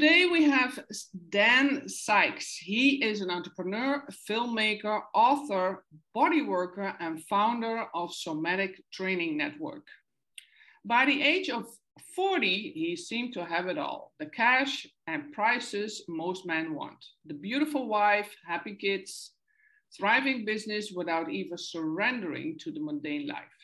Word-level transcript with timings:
today 0.00 0.26
we 0.26 0.44
have 0.44 0.78
Dan 1.30 1.88
Sykes. 1.88 2.56
He 2.56 3.02
is 3.02 3.20
an 3.20 3.30
entrepreneur, 3.30 4.04
filmmaker, 4.30 5.00
author, 5.12 5.84
bodyworker, 6.16 6.94
and 7.00 7.24
founder 7.24 7.84
of 7.92 8.14
Somatic 8.14 8.80
Training 8.92 9.36
Network. 9.36 9.88
By 10.84 11.04
the 11.04 11.20
age 11.20 11.50
of 11.50 11.66
40, 12.14 12.74
he 12.76 12.94
seemed 12.94 13.32
to 13.32 13.44
have 13.44 13.66
it 13.66 13.76
all 13.76 14.12
the 14.20 14.26
cash 14.26 14.86
and 15.08 15.32
prices 15.32 16.04
most 16.06 16.46
men 16.46 16.74
want, 16.74 17.04
the 17.26 17.34
beautiful 17.34 17.88
wife, 17.88 18.32
happy 18.46 18.76
kids, 18.76 19.32
thriving 19.96 20.44
business 20.44 20.92
without 20.94 21.28
even 21.28 21.58
surrendering 21.58 22.56
to 22.60 22.70
the 22.70 22.78
mundane 22.78 23.26
life. 23.26 23.58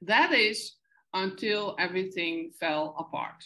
That 0.00 0.32
is 0.32 0.76
until 1.12 1.76
everything 1.78 2.52
fell 2.58 2.96
apart. 2.98 3.44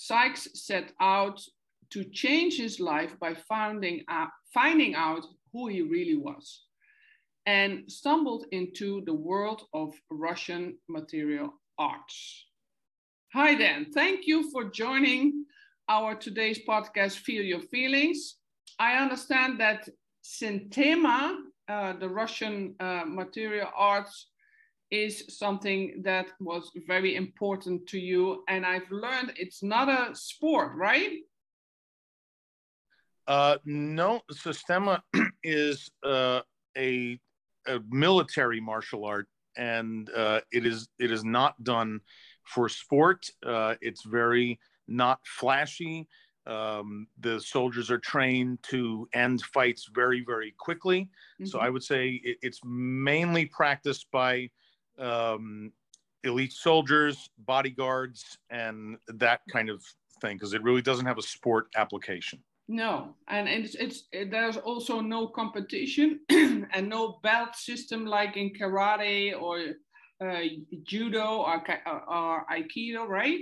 Sykes 0.00 0.46
set 0.54 0.92
out 1.00 1.42
to 1.90 2.04
change 2.04 2.56
his 2.56 2.78
life 2.78 3.18
by 3.18 3.34
finding 3.34 4.04
out, 4.08 4.28
finding 4.54 4.94
out 4.94 5.26
who 5.52 5.66
he 5.66 5.82
really 5.82 6.14
was 6.14 6.62
and 7.46 7.90
stumbled 7.90 8.46
into 8.52 9.02
the 9.06 9.12
world 9.12 9.62
of 9.74 9.92
Russian 10.08 10.78
material 10.88 11.52
arts. 11.78 12.46
Hi, 13.34 13.56
Dan. 13.56 13.86
Thank 13.92 14.28
you 14.28 14.52
for 14.52 14.70
joining 14.70 15.44
our 15.88 16.14
today's 16.14 16.60
podcast, 16.60 17.16
Feel 17.16 17.42
Your 17.42 17.62
Feelings. 17.62 18.36
I 18.78 18.98
understand 19.02 19.58
that 19.58 19.88
Systema, 20.22 21.38
uh, 21.68 21.94
the 21.94 22.08
Russian 22.08 22.76
uh, 22.78 23.02
material 23.04 23.68
arts, 23.74 24.28
is 24.90 25.24
something 25.28 26.02
that 26.02 26.28
was 26.40 26.70
very 26.86 27.16
important 27.16 27.86
to 27.88 27.98
you. 27.98 28.44
And 28.48 28.64
I've 28.64 28.90
learned 28.90 29.32
it's 29.36 29.62
not 29.62 29.88
a 29.88 30.14
sport, 30.14 30.72
right? 30.76 31.18
Uh, 33.26 33.58
no, 33.66 34.22
Systema 34.30 35.02
is 35.42 35.90
uh, 36.02 36.40
a, 36.76 37.18
a, 37.66 37.78
military 37.90 38.58
martial 38.58 39.04
art, 39.04 39.28
and 39.56 40.08
uh, 40.16 40.40
it 40.50 40.64
is 40.64 40.88
it 40.98 41.10
is 41.10 41.24
not 41.24 41.62
done 41.62 42.00
for 42.44 42.70
sport. 42.70 43.26
Uh, 43.44 43.74
it's 43.82 44.02
very 44.04 44.58
not 44.86 45.18
flashy. 45.26 46.08
Um, 46.46 47.06
the 47.20 47.38
soldiers 47.38 47.90
are 47.90 47.98
trained 47.98 48.62
to 48.70 49.06
end 49.12 49.42
fights 49.42 49.90
very, 49.94 50.24
very 50.24 50.54
quickly. 50.58 51.02
Mm-hmm. 51.02 51.44
So 51.44 51.58
I 51.58 51.68
would 51.68 51.82
say 51.82 52.22
it, 52.24 52.38
it's 52.40 52.60
mainly 52.64 53.44
practiced 53.44 54.06
by 54.10 54.48
um, 54.98 55.72
elite 56.24 56.52
soldiers, 56.52 57.30
bodyguards, 57.38 58.38
and 58.50 58.96
that 59.08 59.40
kind 59.50 59.70
of 59.70 59.82
thing, 60.20 60.36
because 60.36 60.54
it 60.54 60.62
really 60.62 60.82
doesn't 60.82 61.06
have 61.06 61.18
a 61.18 61.22
sport 61.22 61.68
application. 61.76 62.42
No, 62.68 63.14
and 63.28 63.48
it's, 63.48 63.74
it's 63.76 64.04
it, 64.12 64.30
there's 64.30 64.58
also 64.58 65.00
no 65.00 65.28
competition 65.28 66.20
and 66.28 66.88
no 66.88 67.18
belt 67.22 67.56
system 67.56 68.04
like 68.04 68.36
in 68.36 68.52
karate 68.52 69.32
or 69.40 69.60
uh, 70.22 70.40
judo 70.82 71.38
or, 71.38 71.62
or 72.08 72.44
aikido, 72.52 73.08
right? 73.08 73.40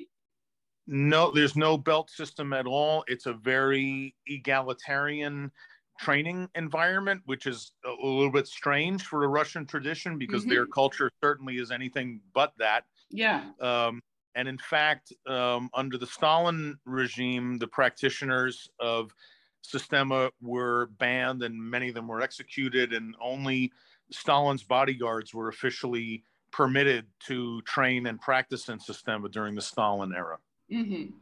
No, 0.87 1.33
there's 1.33 1.57
no 1.57 1.77
belt 1.77 2.11
system 2.11 2.53
at 2.53 2.67
all. 2.67 3.03
It's 3.09 3.27
a 3.27 3.33
very 3.33 4.15
egalitarian 4.27 5.51
training 5.99 6.49
environment, 6.55 7.23
which 7.27 7.47
is 7.47 7.73
a 7.85 8.07
little 8.07 8.31
bit 8.31 8.47
strange 8.47 9.03
for 9.03 9.25
a 9.25 9.29
Russian 9.29 9.67
tradition 9.67 10.19
because 10.19 10.43
mm-hmm. 10.43 10.51
their 10.51 10.67
culture 10.67 11.11
certainly 11.23 11.57
is 11.57 11.71
anything 11.71 12.21
but 12.35 12.53
that. 12.59 12.85
Yeah. 13.11 13.45
Um, 13.61 14.03
and 14.35 14.49
in 14.49 14.59
fact, 14.59 15.13
um, 15.27 15.71
under 15.73 15.97
the 15.97 16.07
Stalin 16.07 16.77
regime, 16.85 17.59
the 17.59 17.67
practitioners 17.67 18.69
of 18.79 19.15
Systema 19.62 20.31
were 20.41 20.87
banned 20.99 21.43
and 21.43 21.59
many 21.59 21.89
of 21.89 21.95
them 21.95 22.06
were 22.06 22.21
executed, 22.21 22.93
and 22.93 23.17
only 23.21 23.73
Stalin's 24.11 24.62
bodyguards 24.62 25.35
were 25.35 25.49
officially 25.49 26.23
permitted 26.53 27.06
to 27.27 27.61
train 27.62 28.06
and 28.06 28.21
practice 28.21 28.69
in 28.69 28.79
Systema 28.79 29.29
during 29.29 29.55
the 29.55 29.62
Stalin 29.62 30.12
era. 30.15 30.39
Mm-hmm. 30.73 31.17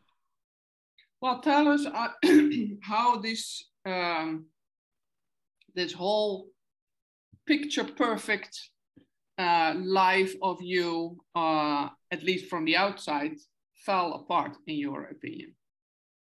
Well, 1.21 1.41
tell 1.41 1.69
us 1.69 1.87
uh, 1.87 2.09
how 2.83 3.17
this 3.17 3.65
um, 3.87 4.47
this 5.75 5.93
whole 5.93 6.49
picture 7.47 7.85
perfect 7.85 8.71
uh, 9.39 9.75
life 9.77 10.35
of 10.43 10.63
you, 10.63 11.19
uh, 11.35 11.89
at 12.11 12.23
least 12.23 12.49
from 12.49 12.65
the 12.65 12.77
outside, 12.77 13.33
fell 13.85 14.15
apart, 14.15 14.53
in 14.67 14.77
your 14.77 15.05
opinion? 15.05 15.55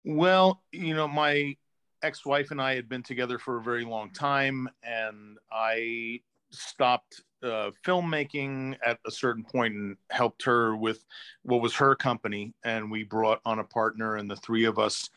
Well, 0.03 0.63
you 0.71 0.95
know, 0.95 1.07
my 1.07 1.55
ex 2.03 2.25
wife 2.25 2.51
and 2.51 2.61
I 2.61 2.75
had 2.75 2.89
been 2.89 3.03
together 3.03 3.39
for 3.39 3.57
a 3.57 3.63
very 3.63 3.85
long 3.85 4.11
time, 4.11 4.67
and 4.83 5.37
I 5.51 6.21
stopped 6.51 7.21
uh, 7.43 7.71
filmmaking 7.85 8.77
at 8.85 8.99
a 9.05 9.11
certain 9.11 9.43
point 9.43 9.75
and 9.75 9.97
helped 10.09 10.43
her 10.43 10.75
with 10.75 11.03
what 11.43 11.61
was 11.61 11.75
her 11.75 11.95
company. 11.95 12.53
And 12.63 12.89
we 12.89 13.03
brought 13.03 13.41
on 13.45 13.59
a 13.59 13.63
partner, 13.63 14.15
and 14.15 14.29
the 14.29 14.37
three 14.37 14.65
of 14.65 14.79
us 14.79 15.09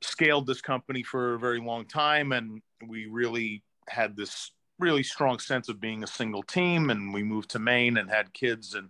scaled 0.00 0.46
this 0.46 0.60
company 0.60 1.02
for 1.02 1.34
a 1.34 1.38
very 1.38 1.60
long 1.60 1.86
time. 1.86 2.32
And 2.32 2.62
we 2.86 3.06
really 3.06 3.62
had 3.88 4.16
this 4.16 4.52
really 4.78 5.02
strong 5.02 5.38
sense 5.38 5.68
of 5.68 5.80
being 5.80 6.02
a 6.02 6.08
single 6.08 6.42
team. 6.42 6.90
And 6.90 7.12
we 7.12 7.22
moved 7.22 7.50
to 7.50 7.58
Maine 7.58 7.96
and 7.96 8.10
had 8.10 8.32
kids. 8.32 8.74
And 8.74 8.88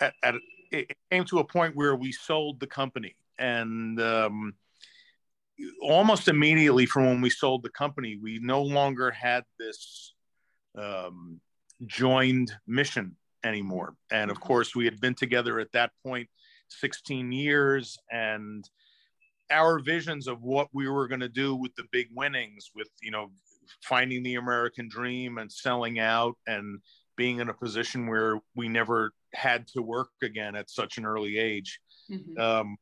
at, 0.00 0.14
at 0.22 0.34
it 0.70 0.96
came 1.10 1.24
to 1.26 1.38
a 1.38 1.44
point 1.44 1.76
where 1.76 1.94
we 1.94 2.12
sold 2.12 2.60
the 2.60 2.66
company. 2.66 3.16
And 3.38 4.00
um, 4.00 4.54
almost 5.80 6.28
immediately 6.28 6.86
from 6.86 7.06
when 7.06 7.20
we 7.20 7.30
sold 7.30 7.62
the 7.62 7.70
company, 7.70 8.18
we 8.20 8.38
no 8.40 8.62
longer 8.62 9.10
had 9.10 9.44
this 9.58 10.12
um, 10.76 11.40
joined 11.86 12.52
mission 12.66 13.16
anymore. 13.44 13.94
And 14.10 14.30
of 14.30 14.40
course, 14.40 14.74
we 14.74 14.84
had 14.84 15.00
been 15.00 15.14
together 15.14 15.60
at 15.60 15.72
that 15.72 15.92
point 16.04 16.28
16 16.68 17.30
years, 17.32 17.98
and 18.10 18.68
our 19.50 19.78
visions 19.78 20.26
of 20.26 20.42
what 20.42 20.68
we 20.72 20.88
were 20.88 21.08
going 21.08 21.20
to 21.20 21.28
do 21.28 21.54
with 21.54 21.74
the 21.76 21.84
big 21.92 22.08
winnings, 22.14 22.70
with 22.74 22.88
you 23.02 23.10
know, 23.10 23.30
finding 23.82 24.22
the 24.22 24.36
American 24.36 24.88
dream 24.88 25.38
and 25.38 25.50
selling 25.50 25.98
out 25.98 26.36
and 26.46 26.80
being 27.16 27.40
in 27.40 27.48
a 27.48 27.54
position 27.54 28.06
where 28.06 28.40
we 28.54 28.68
never 28.68 29.12
had 29.34 29.66
to 29.68 29.82
work 29.82 30.10
again 30.22 30.54
at 30.54 30.70
such 30.70 30.98
an 30.98 31.06
early 31.06 31.38
age. 31.38 31.80
Mm-hmm. 32.10 32.38
Um, 32.40 32.76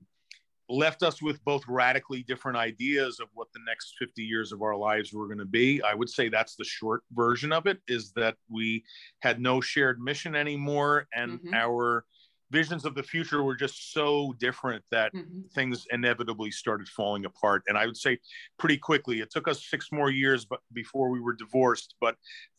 left 0.68 1.02
us 1.02 1.20
with 1.20 1.44
both 1.44 1.62
radically 1.68 2.22
different 2.22 2.56
ideas 2.56 3.20
of 3.20 3.28
what 3.34 3.48
the 3.52 3.60
next 3.66 3.94
50 3.98 4.22
years 4.22 4.50
of 4.50 4.62
our 4.62 4.76
lives 4.76 5.12
were 5.12 5.26
going 5.26 5.38
to 5.38 5.44
be. 5.44 5.82
I 5.82 5.94
would 5.94 6.08
say 6.08 6.28
that's 6.28 6.56
the 6.56 6.64
short 6.64 7.02
version 7.12 7.52
of 7.52 7.66
it 7.66 7.78
is 7.86 8.12
that 8.12 8.36
we 8.48 8.84
had 9.20 9.40
no 9.40 9.60
shared 9.60 10.00
mission 10.00 10.34
anymore 10.34 11.06
and 11.14 11.38
mm-hmm. 11.38 11.54
our 11.54 12.04
visions 12.50 12.84
of 12.84 12.94
the 12.94 13.02
future 13.02 13.42
were 13.42 13.56
just 13.56 13.92
so 13.92 14.34
different 14.38 14.84
that 14.90 15.12
mm-hmm. 15.14 15.40
things 15.54 15.86
inevitably 15.90 16.50
started 16.50 16.88
falling 16.88 17.24
apart 17.24 17.62
and 17.68 17.76
I 17.76 17.86
would 17.86 17.96
say 17.96 18.18
pretty 18.58 18.78
quickly 18.78 19.20
it 19.20 19.30
took 19.30 19.48
us 19.48 19.66
6 19.66 19.90
more 19.92 20.10
years 20.10 20.44
but 20.44 20.60
before 20.72 21.10
we 21.10 21.20
were 21.20 21.34
divorced 21.34 21.94
but 22.00 22.16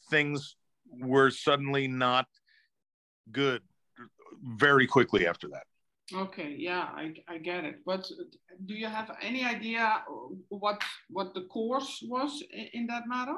things 0.09 0.55
were 0.99 1.29
suddenly 1.29 1.87
not 1.87 2.27
good 3.31 3.61
very 4.43 4.87
quickly 4.87 5.27
after 5.27 5.47
that. 5.49 5.63
Okay, 6.13 6.55
yeah, 6.57 6.89
I, 6.95 7.13
I 7.27 7.39
get 7.39 7.63
it. 7.63 7.79
But 7.85 8.07
do 8.65 8.75
you 8.75 8.87
have 8.87 9.11
any 9.21 9.43
idea 9.43 10.03
what 10.49 10.81
what 11.09 11.33
the 11.33 11.45
course 11.45 12.03
was 12.07 12.43
in, 12.73 12.85
that 12.87 13.07
matter? 13.07 13.37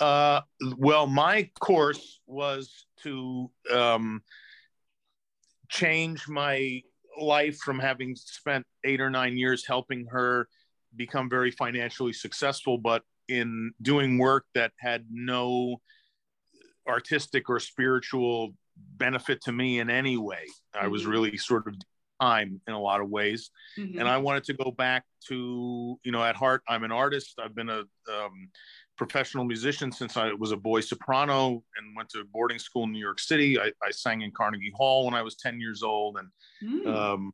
Uh, 0.00 0.40
well, 0.78 1.06
my 1.06 1.50
course 1.60 2.20
was 2.26 2.86
to 3.02 3.50
um, 3.70 4.22
change 5.72 6.28
my 6.28 6.82
life 7.18 7.58
from 7.58 7.78
having 7.78 8.14
spent 8.14 8.64
eight 8.84 9.00
or 9.00 9.10
nine 9.10 9.36
years 9.36 9.66
helping 9.66 10.06
her 10.06 10.46
become 10.94 11.30
very 11.30 11.50
financially 11.50 12.12
successful, 12.12 12.76
but 12.76 13.02
in 13.28 13.72
doing 13.80 14.18
work 14.18 14.44
that 14.54 14.72
had 14.78 15.06
no 15.10 15.80
artistic 16.86 17.48
or 17.48 17.58
spiritual 17.58 18.50
benefit 18.76 19.40
to 19.42 19.52
me 19.52 19.80
in 19.80 19.88
any 19.88 20.16
way. 20.16 20.44
Mm-hmm. 20.44 20.84
I 20.84 20.88
was 20.88 21.02
mm-hmm. 21.02 21.10
really 21.10 21.36
sort 21.38 21.66
of 21.66 21.74
time 22.20 22.60
in 22.68 22.74
a 22.74 22.80
lot 22.80 23.00
of 23.00 23.08
ways, 23.08 23.50
mm-hmm. 23.78 23.98
and 23.98 24.08
I 24.08 24.18
wanted 24.18 24.44
to 24.44 24.54
go 24.54 24.70
back 24.70 25.04
to 25.28 25.98
you 26.04 26.12
know 26.12 26.22
at 26.22 26.36
heart 26.36 26.62
I'm 26.68 26.84
an 26.84 26.92
artist. 26.92 27.38
I've 27.42 27.54
been 27.54 27.70
a 27.70 27.80
um, 28.12 28.50
professional 29.06 29.44
musician 29.44 29.90
since 29.90 30.16
I 30.16 30.32
was 30.32 30.52
a 30.52 30.56
boy 30.56 30.80
soprano 30.80 31.62
and 31.76 31.96
went 31.96 32.08
to 32.10 32.24
boarding 32.32 32.58
school 32.58 32.84
in 32.84 32.92
New 32.92 33.00
York 33.00 33.18
City. 33.18 33.58
I, 33.58 33.72
I 33.82 33.90
sang 33.90 34.22
in 34.22 34.30
Carnegie 34.30 34.72
Hall 34.76 35.06
when 35.06 35.14
I 35.14 35.22
was 35.22 35.34
10 35.36 35.60
years 35.60 35.82
old, 35.82 36.18
and 36.18 36.28
mm. 36.62 36.86
um, 36.86 37.32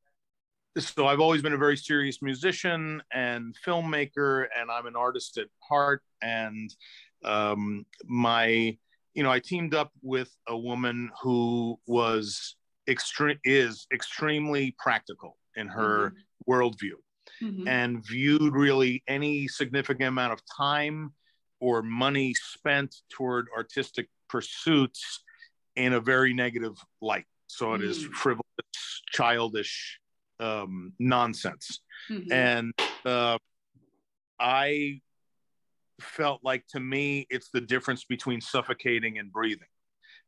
so 0.78 1.06
I've 1.06 1.20
always 1.20 1.42
been 1.42 1.52
a 1.52 1.58
very 1.58 1.76
serious 1.76 2.22
musician 2.22 3.02
and 3.12 3.54
filmmaker, 3.66 4.46
and 4.58 4.70
I'm 4.70 4.86
an 4.86 4.96
artist 4.96 5.36
at 5.36 5.48
heart. 5.60 6.02
And 6.22 6.74
um, 7.22 7.84
my 8.06 8.78
you 9.14 9.22
know, 9.22 9.30
I 9.30 9.40
teamed 9.40 9.74
up 9.74 9.90
with 10.00 10.30
a 10.46 10.56
woman 10.56 11.10
who 11.22 11.78
was 11.86 12.56
extreme 12.88 13.38
is 13.44 13.86
extremely 13.92 14.74
practical 14.78 15.36
in 15.56 15.66
her 15.68 16.10
mm-hmm. 16.10 16.50
worldview 16.50 16.98
mm-hmm. 17.42 17.68
and 17.68 18.02
viewed 18.06 18.54
really 18.54 19.02
any 19.08 19.48
significant 19.48 20.08
amount 20.08 20.32
of 20.32 20.40
time 20.56 21.12
or 21.60 21.82
money 21.82 22.34
spent 22.34 22.94
toward 23.10 23.48
artistic 23.56 24.08
pursuits 24.28 25.22
in 25.76 25.92
a 25.92 26.00
very 26.00 26.34
negative 26.34 26.76
light. 27.00 27.26
So 27.46 27.74
it 27.74 27.80
mm. 27.80 27.88
is 27.88 28.04
frivolous, 28.04 28.44
childish 29.12 30.00
um, 30.40 30.92
nonsense. 30.98 31.80
Mm-hmm. 32.10 32.32
And 32.32 32.72
uh, 33.04 33.38
I 34.38 35.00
felt 36.00 36.40
like 36.44 36.66
to 36.68 36.80
me, 36.80 37.26
it's 37.30 37.50
the 37.50 37.60
difference 37.60 38.04
between 38.04 38.40
suffocating 38.40 39.18
and 39.18 39.32
breathing. 39.32 39.68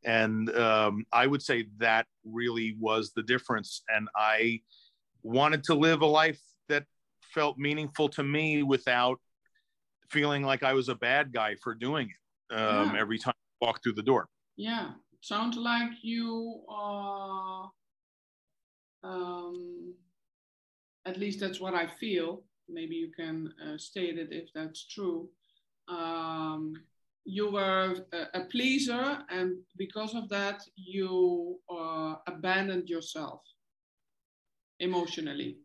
And 0.05 0.51
um, 0.57 1.05
I 1.13 1.27
would 1.27 1.43
say 1.43 1.67
that 1.79 2.07
really 2.25 2.77
was 2.81 3.13
the 3.15 3.23
difference. 3.23 3.83
And 3.89 4.09
I 4.17 4.61
wanted 5.23 5.65
to 5.65 5.75
live 5.75 6.01
a 6.01 6.07
life 6.07 6.41
that 6.69 6.85
felt 7.21 7.59
meaningful 7.59 8.09
to 8.11 8.25
me 8.25 8.63
without 8.63 9.21
feeling 10.11 10.43
like 10.43 10.63
I 10.63 10.73
was 10.75 10.89
a 10.89 10.95
bad 10.95 11.33
guy 11.33 11.55
for 11.63 11.75
doing 11.75 12.09
it 12.09 12.55
um, 12.55 12.95
yeah. 12.95 13.01
every 13.01 13.19
time 13.19 13.35
I 13.37 13.67
walked 13.67 13.83
through 13.83 13.95
the 13.95 14.03
door. 14.03 14.29
Yeah, 14.57 14.91
sounds 15.21 15.57
like 15.57 15.93
you 16.03 16.63
are. 16.69 17.71
Um, 19.03 19.95
at 21.07 21.19
least 21.19 21.41
that's 21.41 21.61
what 21.61 21.75
I 21.75 21.87
feel. 21.87 22.43
Maybe 22.69 22.95
you 22.95 23.11
can 23.17 23.53
uh, 23.65 23.79
state 23.79 24.19
it 24.19 24.29
if 24.31 24.51
that's 24.55 24.87
true. 24.87 25.29
Um, 25.89 26.75
you 27.25 27.51
were 27.51 27.97
a, 28.13 28.41
a, 28.41 28.45
pleaser, 28.45 29.19
and 29.29 29.57
because 29.77 30.15
of 30.15 30.29
that, 30.29 30.63
you 30.77 31.59
uh, 31.69 32.17
abandoned 32.27 32.89
yourself 32.89 33.41
emotionally 34.79 35.59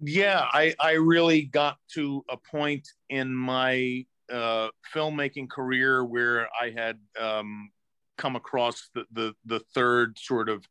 yeah, 0.00 0.46
I, 0.52 0.74
I 0.78 0.92
really 0.92 1.42
got 1.42 1.78
to 1.94 2.24
a 2.28 2.36
point 2.36 2.88
in 3.08 3.34
my 3.34 4.04
uh, 4.32 4.68
filmmaking 4.94 5.48
career 5.48 6.04
where 6.04 6.48
I 6.60 6.70
had 6.70 6.98
um, 7.18 7.70
come 8.16 8.36
across 8.36 8.90
the, 8.94 9.04
the, 9.12 9.34
the 9.46 9.60
third 9.74 10.18
sort 10.18 10.48
of 10.48 10.64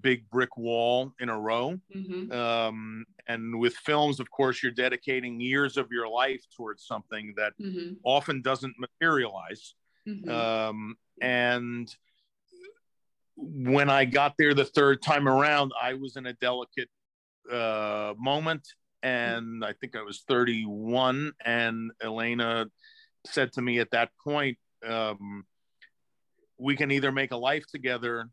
big 0.00 0.28
brick 0.30 0.56
wall 0.56 1.12
in 1.20 1.28
a 1.28 1.38
row. 1.38 1.78
Mm-hmm. 1.94 2.32
Um, 2.32 3.04
and 3.26 3.58
with 3.58 3.74
films, 3.74 4.20
of 4.20 4.30
course, 4.30 4.62
you're 4.62 4.72
dedicating 4.72 5.40
years 5.40 5.76
of 5.76 5.88
your 5.90 6.08
life 6.08 6.44
towards 6.56 6.86
something 6.86 7.34
that 7.36 7.52
mm-hmm. 7.60 7.94
often 8.04 8.42
doesn't 8.42 8.74
materialize. 8.78 9.74
Mm-hmm. 10.06 10.30
Um, 10.30 10.96
and 11.20 11.94
when 13.36 13.90
I 13.90 14.04
got 14.04 14.34
there 14.38 14.54
the 14.54 14.64
third 14.64 15.02
time 15.02 15.28
around, 15.28 15.72
I 15.80 15.94
was 15.94 16.16
in 16.16 16.26
a 16.26 16.32
delicate 16.34 16.88
uh, 17.50 18.14
moment, 18.18 18.66
and 19.02 19.64
I 19.64 19.72
think 19.72 19.96
I 19.96 20.02
was 20.02 20.22
31. 20.28 21.32
And 21.44 21.92
Elena 22.02 22.66
said 23.26 23.52
to 23.52 23.62
me 23.62 23.78
at 23.78 23.90
that 23.92 24.10
point, 24.22 24.58
um, 24.86 25.44
"We 26.58 26.76
can 26.76 26.90
either 26.90 27.12
make 27.12 27.32
a 27.32 27.36
life 27.36 27.64
together, 27.66 28.28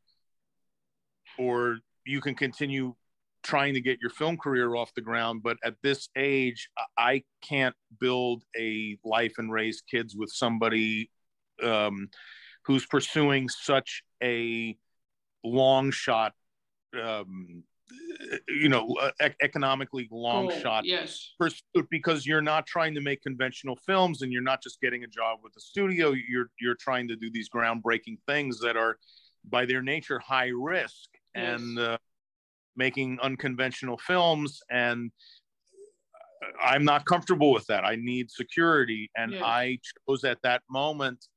or 1.37 1.79
you 2.05 2.21
can 2.21 2.35
continue 2.35 2.95
trying 3.43 3.73
to 3.73 3.81
get 3.81 3.99
your 4.01 4.09
film 4.09 4.37
career 4.37 4.75
off 4.75 4.93
the 4.93 5.01
ground. 5.01 5.41
But 5.43 5.57
at 5.63 5.75
this 5.81 6.09
age, 6.17 6.69
I 6.97 7.23
can't 7.41 7.75
build 7.99 8.43
a 8.57 8.97
life 9.05 9.33
and 9.37 9.51
raise 9.51 9.81
kids 9.81 10.15
with 10.15 10.29
somebody 10.29 11.09
um, 11.63 12.09
who's 12.65 12.85
pursuing 12.85 13.49
such 13.49 14.03
a 14.23 14.77
long 15.43 15.91
shot." 15.91 16.33
Um, 16.99 17.63
you 18.47 18.69
know 18.69 18.87
uh, 19.01 19.29
economically 19.41 20.07
long 20.11 20.49
cool. 20.49 20.59
shot 20.59 20.85
yes 20.85 21.33
pursuit 21.39 21.87
because 21.89 22.25
you're 22.25 22.41
not 22.41 22.65
trying 22.65 22.93
to 22.93 23.01
make 23.01 23.21
conventional 23.21 23.77
films 23.85 24.21
and 24.21 24.33
you're 24.33 24.41
not 24.41 24.61
just 24.61 24.81
getting 24.81 25.03
a 25.03 25.07
job 25.07 25.39
with 25.43 25.53
the 25.53 25.61
studio 25.61 26.13
you're 26.27 26.49
you're 26.59 26.75
trying 26.75 27.07
to 27.07 27.15
do 27.15 27.29
these 27.31 27.49
groundbreaking 27.49 28.17
things 28.27 28.59
that 28.59 28.75
are 28.75 28.97
by 29.49 29.65
their 29.65 29.81
nature 29.81 30.19
high 30.19 30.51
risk 30.53 31.09
yes. 31.35 31.59
and 31.59 31.79
uh, 31.79 31.97
making 32.75 33.17
unconventional 33.21 33.97
films 33.97 34.61
and 34.69 35.11
i'm 36.63 36.83
not 36.83 37.05
comfortable 37.05 37.53
with 37.53 37.65
that 37.67 37.85
i 37.85 37.95
need 37.95 38.29
security 38.29 39.09
and 39.15 39.31
yes. 39.31 39.43
i 39.45 39.77
chose 40.07 40.23
at 40.23 40.41
that 40.43 40.61
moment 40.69 41.27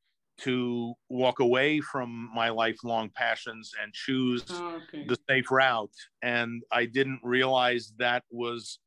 to 0.43 0.95
walk 1.09 1.41
away 1.41 1.81
from 1.81 2.31
my 2.35 2.49
lifelong 2.49 3.11
passions 3.15 3.73
and 3.83 3.93
choose 3.93 4.45
oh, 4.51 4.81
okay. 4.89 5.05
the 5.07 5.19
safe 5.29 5.51
route. 5.51 5.91
And 6.23 6.63
I 6.73 6.87
didn't 6.87 7.21
realize 7.23 7.93
that 7.99 8.25
was 8.31 8.79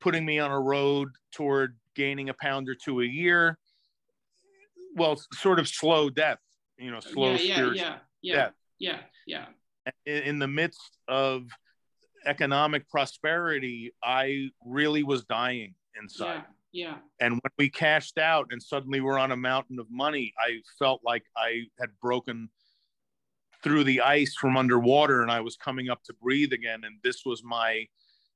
putting 0.00 0.24
me 0.24 0.38
on 0.38 0.50
a 0.50 0.60
road 0.60 1.08
toward 1.32 1.76
gaining 1.94 2.28
a 2.28 2.34
pound 2.34 2.68
or 2.68 2.74
two 2.74 3.00
a 3.00 3.04
year. 3.04 3.58
Well, 4.96 5.20
sort 5.34 5.58
of 5.58 5.68
slow 5.68 6.10
death, 6.10 6.38
you 6.78 6.90
know, 6.90 7.00
slow 7.00 7.32
yeah, 7.32 7.36
yeah, 7.36 7.72
yeah, 7.72 7.96
yeah, 8.22 8.34
death. 8.34 8.52
Yeah, 8.78 8.98
yeah. 9.26 9.44
In, 10.06 10.22
in 10.22 10.38
the 10.38 10.48
midst 10.48 10.98
of 11.06 11.44
economic 12.26 12.88
prosperity, 12.88 13.92
I 14.02 14.48
really 14.64 15.02
was 15.04 15.24
dying 15.24 15.74
inside. 16.00 16.34
Yeah 16.34 16.42
yeah. 16.72 16.96
And 17.20 17.34
when 17.34 17.52
we 17.58 17.68
cashed 17.68 18.18
out 18.18 18.48
and 18.50 18.62
suddenly 18.62 19.00
we're 19.00 19.18
on 19.18 19.32
a 19.32 19.36
mountain 19.36 19.78
of 19.78 19.86
money, 19.90 20.32
I 20.38 20.60
felt 20.78 21.00
like 21.04 21.24
I 21.36 21.64
had 21.78 21.90
broken 22.00 22.48
through 23.62 23.84
the 23.84 24.00
ice 24.00 24.34
from 24.34 24.56
underwater 24.56 25.22
and 25.22 25.30
I 25.30 25.40
was 25.40 25.56
coming 25.56 25.90
up 25.90 26.02
to 26.04 26.14
breathe 26.14 26.52
again. 26.52 26.80
And 26.84 26.96
this 27.02 27.22
was 27.26 27.42
my 27.44 27.86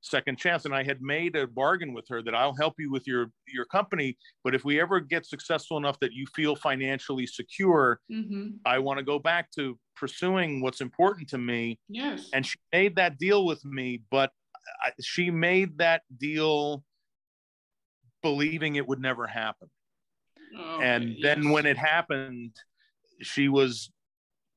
second 0.01 0.37
chance. 0.37 0.65
And 0.65 0.75
I 0.75 0.83
had 0.83 1.01
made 1.01 1.35
a 1.35 1.47
bargain 1.47 1.93
with 1.93 2.07
her 2.09 2.21
that 2.23 2.35
I'll 2.35 2.55
help 2.55 2.75
you 2.77 2.91
with 2.91 3.07
your 3.07 3.31
your 3.47 3.65
company, 3.65 4.17
but 4.43 4.53
if 4.53 4.63
we 4.63 4.79
ever 4.79 4.99
get 4.99 5.25
successful 5.25 5.77
enough 5.77 5.99
that 5.99 6.13
you 6.13 6.25
feel 6.35 6.55
financially 6.55 7.25
secure, 7.25 7.99
mm-hmm. 8.11 8.49
I 8.65 8.79
want 8.79 8.99
to 8.99 9.05
go 9.05 9.17
back 9.17 9.51
to 9.53 9.77
pursuing 9.95 10.61
what's 10.61 10.81
important 10.81 11.29
to 11.29 11.37
me. 11.37 11.79
Yes. 11.89 12.29
And 12.33 12.45
she 12.45 12.57
made 12.71 12.95
that 12.97 13.17
deal 13.17 13.45
with 13.45 13.63
me, 13.65 14.01
but 14.11 14.31
I, 14.83 14.91
she 15.01 15.31
made 15.31 15.77
that 15.79 16.03
deal 16.17 16.83
believing 18.25 18.75
it 18.75 18.87
would 18.87 18.99
never 18.99 19.27
happen. 19.27 19.69
Okay, 20.59 20.83
and 20.83 21.15
then 21.21 21.51
when 21.51 21.67
it 21.67 21.77
happened, 21.77 22.55
she 23.21 23.49
was 23.49 23.91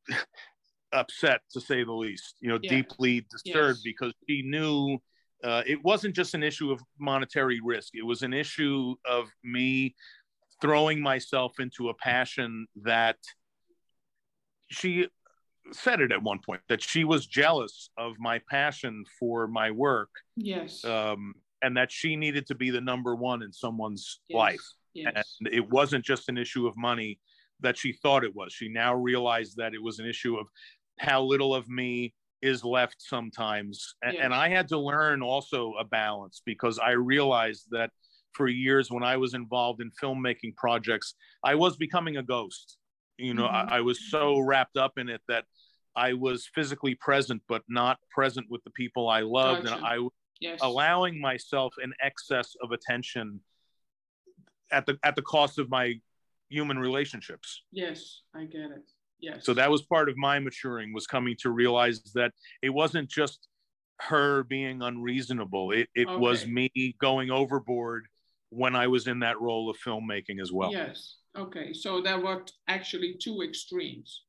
upset 0.92 1.42
to 1.52 1.60
say 1.60 1.84
the 1.84 1.92
least, 1.92 2.36
you 2.40 2.48
know, 2.48 2.58
yeah. 2.62 2.70
deeply 2.70 3.26
disturbed 3.30 3.80
yes. 3.80 3.82
because 3.84 4.14
she 4.26 4.40
knew 4.40 4.96
uh, 5.44 5.62
it 5.66 5.84
wasn't 5.84 6.16
just 6.16 6.32
an 6.32 6.42
issue 6.42 6.72
of 6.72 6.80
monetary 6.98 7.60
risk. 7.62 7.90
It 7.94 8.06
was 8.06 8.22
an 8.22 8.32
issue 8.32 8.94
of 9.04 9.26
me 9.44 9.94
throwing 10.62 11.02
myself 11.02 11.60
into 11.60 11.90
a 11.90 11.94
passion 11.94 12.66
that 12.84 13.18
she 14.70 15.08
said 15.72 16.00
it 16.00 16.10
at 16.10 16.22
one 16.22 16.38
point 16.38 16.62
that 16.70 16.82
she 16.82 17.04
was 17.04 17.26
jealous 17.26 17.90
of 17.98 18.14
my 18.18 18.40
passion 18.50 19.04
for 19.20 19.46
my 19.46 19.70
work. 19.70 20.08
Yes. 20.36 20.82
Um, 20.86 21.34
and 21.62 21.76
that 21.76 21.90
she 21.90 22.16
needed 22.16 22.46
to 22.46 22.54
be 22.54 22.70
the 22.70 22.80
number 22.80 23.14
one 23.14 23.42
in 23.42 23.52
someone's 23.52 24.20
yes, 24.28 24.36
life. 24.36 24.64
Yes. 24.94 25.36
And 25.40 25.52
it 25.52 25.68
wasn't 25.68 26.04
just 26.04 26.28
an 26.28 26.38
issue 26.38 26.66
of 26.66 26.76
money 26.76 27.18
that 27.60 27.76
she 27.76 27.92
thought 27.92 28.24
it 28.24 28.34
was. 28.34 28.52
She 28.52 28.68
now 28.68 28.94
realized 28.94 29.56
that 29.56 29.74
it 29.74 29.82
was 29.82 29.98
an 29.98 30.06
issue 30.06 30.36
of 30.36 30.46
how 30.98 31.22
little 31.22 31.54
of 31.54 31.68
me 31.68 32.14
is 32.40 32.64
left 32.64 32.96
sometimes. 32.98 33.94
And, 34.02 34.14
yes. 34.14 34.22
and 34.24 34.34
I 34.34 34.48
had 34.48 34.68
to 34.68 34.78
learn 34.78 35.22
also 35.22 35.74
a 35.78 35.84
balance 35.84 36.42
because 36.44 36.78
I 36.78 36.92
realized 36.92 37.66
that 37.70 37.90
for 38.32 38.46
years 38.46 38.90
when 38.90 39.02
I 39.02 39.16
was 39.16 39.34
involved 39.34 39.80
in 39.80 39.90
filmmaking 40.02 40.54
projects, 40.56 41.14
I 41.42 41.56
was 41.56 41.76
becoming 41.76 42.16
a 42.16 42.22
ghost. 42.22 42.76
You 43.16 43.34
know, 43.34 43.48
mm-hmm. 43.48 43.72
I, 43.72 43.78
I 43.78 43.80
was 43.80 44.10
so 44.10 44.38
wrapped 44.38 44.76
up 44.76 44.92
in 44.96 45.08
it 45.08 45.20
that 45.26 45.44
I 45.96 46.12
was 46.12 46.48
physically 46.54 46.94
present, 46.94 47.42
but 47.48 47.62
not 47.68 47.98
present 48.10 48.46
with 48.48 48.62
the 48.62 48.70
people 48.70 49.08
I 49.08 49.20
loved. 49.20 49.64
Gotcha. 49.64 49.76
And 49.76 49.84
I 49.84 49.98
yes. 50.40 50.58
allowing 50.62 51.20
myself 51.20 51.74
an 51.82 51.92
excess 52.02 52.54
of 52.62 52.72
attention 52.72 53.40
at 54.70 54.86
the 54.86 54.98
at 55.02 55.16
the 55.16 55.22
cost 55.22 55.58
of 55.58 55.68
my 55.70 55.94
human 56.48 56.78
relationships. 56.78 57.62
Yes 57.72 58.22
i 58.34 58.44
get 58.44 58.70
it. 58.70 58.90
Yes. 59.20 59.44
So 59.44 59.54
that 59.54 59.70
was 59.70 59.82
part 59.82 60.08
of 60.08 60.16
my 60.16 60.38
maturing 60.38 60.92
was 60.92 61.06
coming 61.06 61.34
to 61.40 61.50
realize 61.50 62.00
that 62.14 62.32
it 62.62 62.70
wasn't 62.70 63.08
just 63.10 63.48
her 64.00 64.44
being 64.44 64.80
unreasonable. 64.80 65.72
It, 65.72 65.88
it 65.94 66.06
okay. 66.06 66.16
was 66.16 66.46
me 66.46 66.94
going 67.00 67.30
overboard 67.30 68.06
when 68.50 68.74
i 68.74 68.86
was 68.86 69.06
in 69.06 69.18
that 69.20 69.38
role 69.40 69.68
of 69.68 69.76
filmmaking 69.84 70.40
as 70.40 70.52
well. 70.52 70.72
Yes. 70.72 71.16
Okay. 71.36 71.72
So 71.72 72.00
there 72.00 72.18
were 72.18 72.44
actually 72.66 73.16
two 73.20 73.42
extremes 73.42 74.22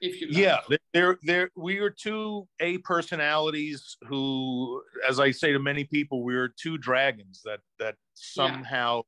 if 0.00 0.20
you 0.20 0.28
like. 0.28 0.36
yeah 0.36 0.58
there 0.92 1.18
there 1.22 1.50
we 1.56 1.78
are 1.78 1.90
two 1.90 2.46
a 2.60 2.78
personalities 2.78 3.96
who 4.06 4.82
as 5.08 5.20
i 5.20 5.30
say 5.30 5.52
to 5.52 5.58
many 5.58 5.84
people 5.84 6.22
we 6.22 6.34
are 6.34 6.48
two 6.48 6.78
dragons 6.78 7.42
that 7.44 7.60
that 7.78 7.94
somehow 8.14 8.96
yeah. 8.96 9.02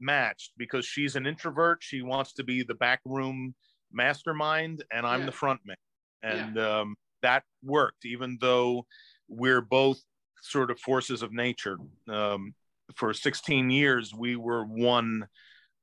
matched 0.00 0.52
because 0.56 0.84
she's 0.84 1.16
an 1.16 1.26
introvert 1.26 1.78
she 1.80 2.02
wants 2.02 2.32
to 2.32 2.44
be 2.44 2.62
the 2.62 2.74
back 2.74 3.00
room 3.04 3.54
mastermind 3.92 4.84
and 4.92 5.06
i'm 5.06 5.20
yeah. 5.20 5.26
the 5.26 5.32
front 5.32 5.60
man 5.64 5.76
and 6.22 6.56
yeah. 6.56 6.80
um, 6.80 6.94
that 7.22 7.42
worked 7.64 8.04
even 8.04 8.38
though 8.40 8.86
we're 9.28 9.60
both 9.60 10.00
sort 10.40 10.70
of 10.70 10.78
forces 10.80 11.22
of 11.22 11.32
nature. 11.32 11.78
Um, 12.08 12.54
for 12.94 13.12
16 13.12 13.70
years, 13.70 14.14
we 14.14 14.36
were 14.36 14.64
one 14.64 15.26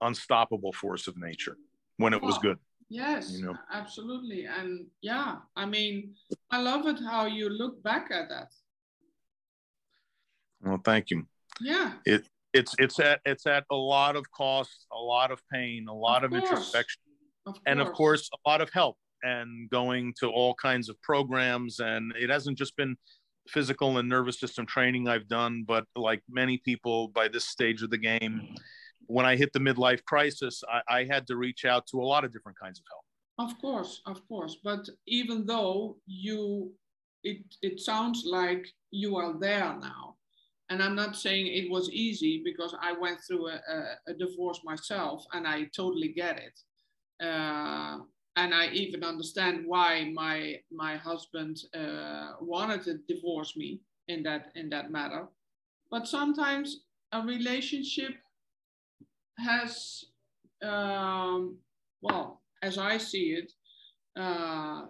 unstoppable 0.02 0.74
force 0.74 1.08
of 1.08 1.18
nature 1.18 1.56
when 1.98 2.14
it 2.14 2.22
was 2.22 2.38
good. 2.40 2.58
Yes, 2.90 3.32
you 3.32 3.46
know? 3.46 3.58
absolutely. 3.74 4.46
And 4.46 4.86
yeah, 5.02 5.38
I 5.56 5.66
mean, 5.66 6.14
I 6.52 6.62
love 6.62 6.86
it 6.86 7.00
how 7.04 7.26
you 7.26 7.50
look 7.50 7.82
back 7.84 8.10
at 8.12 8.30
that. 8.30 8.52
Well, 10.62 10.82
thank 10.84 11.10
you. 11.10 11.26
Yeah. 11.60 11.94
It 12.06 12.28
it's 12.54 12.76
it's 12.78 13.00
at 13.00 13.22
it's 13.26 13.46
at 13.46 13.66
a 13.72 13.76
lot 13.76 14.16
of 14.16 14.30
cost, 14.32 14.88
a 14.92 14.98
lot 14.98 15.32
of 15.32 15.42
pain, 15.52 15.88
a 15.88 15.94
lot 15.94 16.24
of, 16.24 16.32
of 16.32 16.42
introspection, 16.42 17.02
of 17.46 17.56
and 17.66 17.82
of 17.82 17.92
course 17.94 18.30
a 18.34 18.50
lot 18.50 18.62
of 18.62 18.70
help 18.72 18.98
and 19.24 19.70
going 19.70 20.14
to 20.20 20.28
all 20.28 20.54
kinds 20.56 20.88
of 20.88 21.02
programs. 21.02 21.80
And 21.80 22.14
it 22.18 22.30
hasn't 22.30 22.58
just 22.58 22.78
been 22.78 22.96
physical 23.48 23.98
and 23.98 24.08
nervous 24.08 24.40
system 24.40 24.66
training 24.66 25.08
I've 25.08 25.28
done, 25.28 25.66
but 25.68 25.86
like 25.96 26.22
many 26.30 26.60
people 26.64 27.10
by 27.10 27.28
this 27.28 27.48
stage 27.48 27.82
of 27.82 27.90
the 27.90 27.98
game, 27.98 28.56
when 29.08 29.26
I 29.26 29.36
hit 29.36 29.54
the 29.54 29.60
midlife 29.60 30.04
crisis, 30.04 30.64
I, 30.70 31.00
I 31.00 31.04
had 31.06 31.28
to 31.28 31.36
reach 31.36 31.66
out 31.66 31.88
to 31.88 32.02
a 32.02 32.06
lot 32.06 32.24
of 32.24 32.32
different 32.32 32.58
kinds 32.60 32.80
of 32.80 32.86
help. 32.92 33.06
Of 33.50 33.62
course, 33.62 34.02
of 34.06 34.26
course. 34.28 34.58
But 34.64 34.88
even 35.08 35.46
though 35.46 35.98
you, 36.08 36.72
it, 37.24 37.44
it 37.62 37.80
sounds 37.80 38.24
like 38.26 38.66
you 38.92 39.18
are 39.18 39.38
there 39.40 39.78
now. 39.80 40.16
And 40.70 40.82
I'm 40.82 40.96
not 40.96 41.16
saying 41.16 41.48
it 41.48 41.70
was 41.70 41.92
easy 41.92 42.42
because 42.44 42.76
I 42.82 42.94
went 42.94 43.20
through 43.28 43.50
a, 43.50 43.60
a, 43.70 44.12
a 44.12 44.14
divorce 44.14 44.62
myself 44.64 45.24
and 45.34 45.48
I 45.48 45.66
totally 45.76 46.10
get 46.10 46.38
it. 46.40 46.60
Uh, 47.24 48.00
and 48.38 48.54
I 48.54 48.68
even 48.74 49.04
understand 49.04 49.64
why 49.66 50.12
my 50.14 50.60
my 50.72 50.98
husband 50.98 51.58
uh, 51.74 52.34
wanted 52.42 52.84
to 52.84 53.00
divorce 53.08 53.56
me 53.56 53.80
in 54.08 54.24
that 54.24 54.52
in 54.56 54.70
that 54.70 54.92
matter. 54.92 55.28
But 55.90 56.08
sometimes 56.08 56.82
a 57.14 57.22
relationship 57.22 58.16
has, 59.38 60.06
um, 60.64 61.58
well, 62.02 62.42
as 62.62 62.78
I 62.78 62.98
see 62.98 63.34
it, 63.34 63.52
uh, 64.20 64.84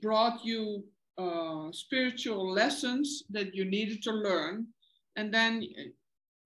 brought 0.00 0.44
you 0.44 0.84
uh, 1.18 1.70
spiritual 1.72 2.50
lessons 2.52 3.24
that 3.30 3.54
you 3.54 3.64
needed 3.64 4.02
to 4.04 4.12
learn, 4.12 4.66
and 5.16 5.32
then 5.32 5.66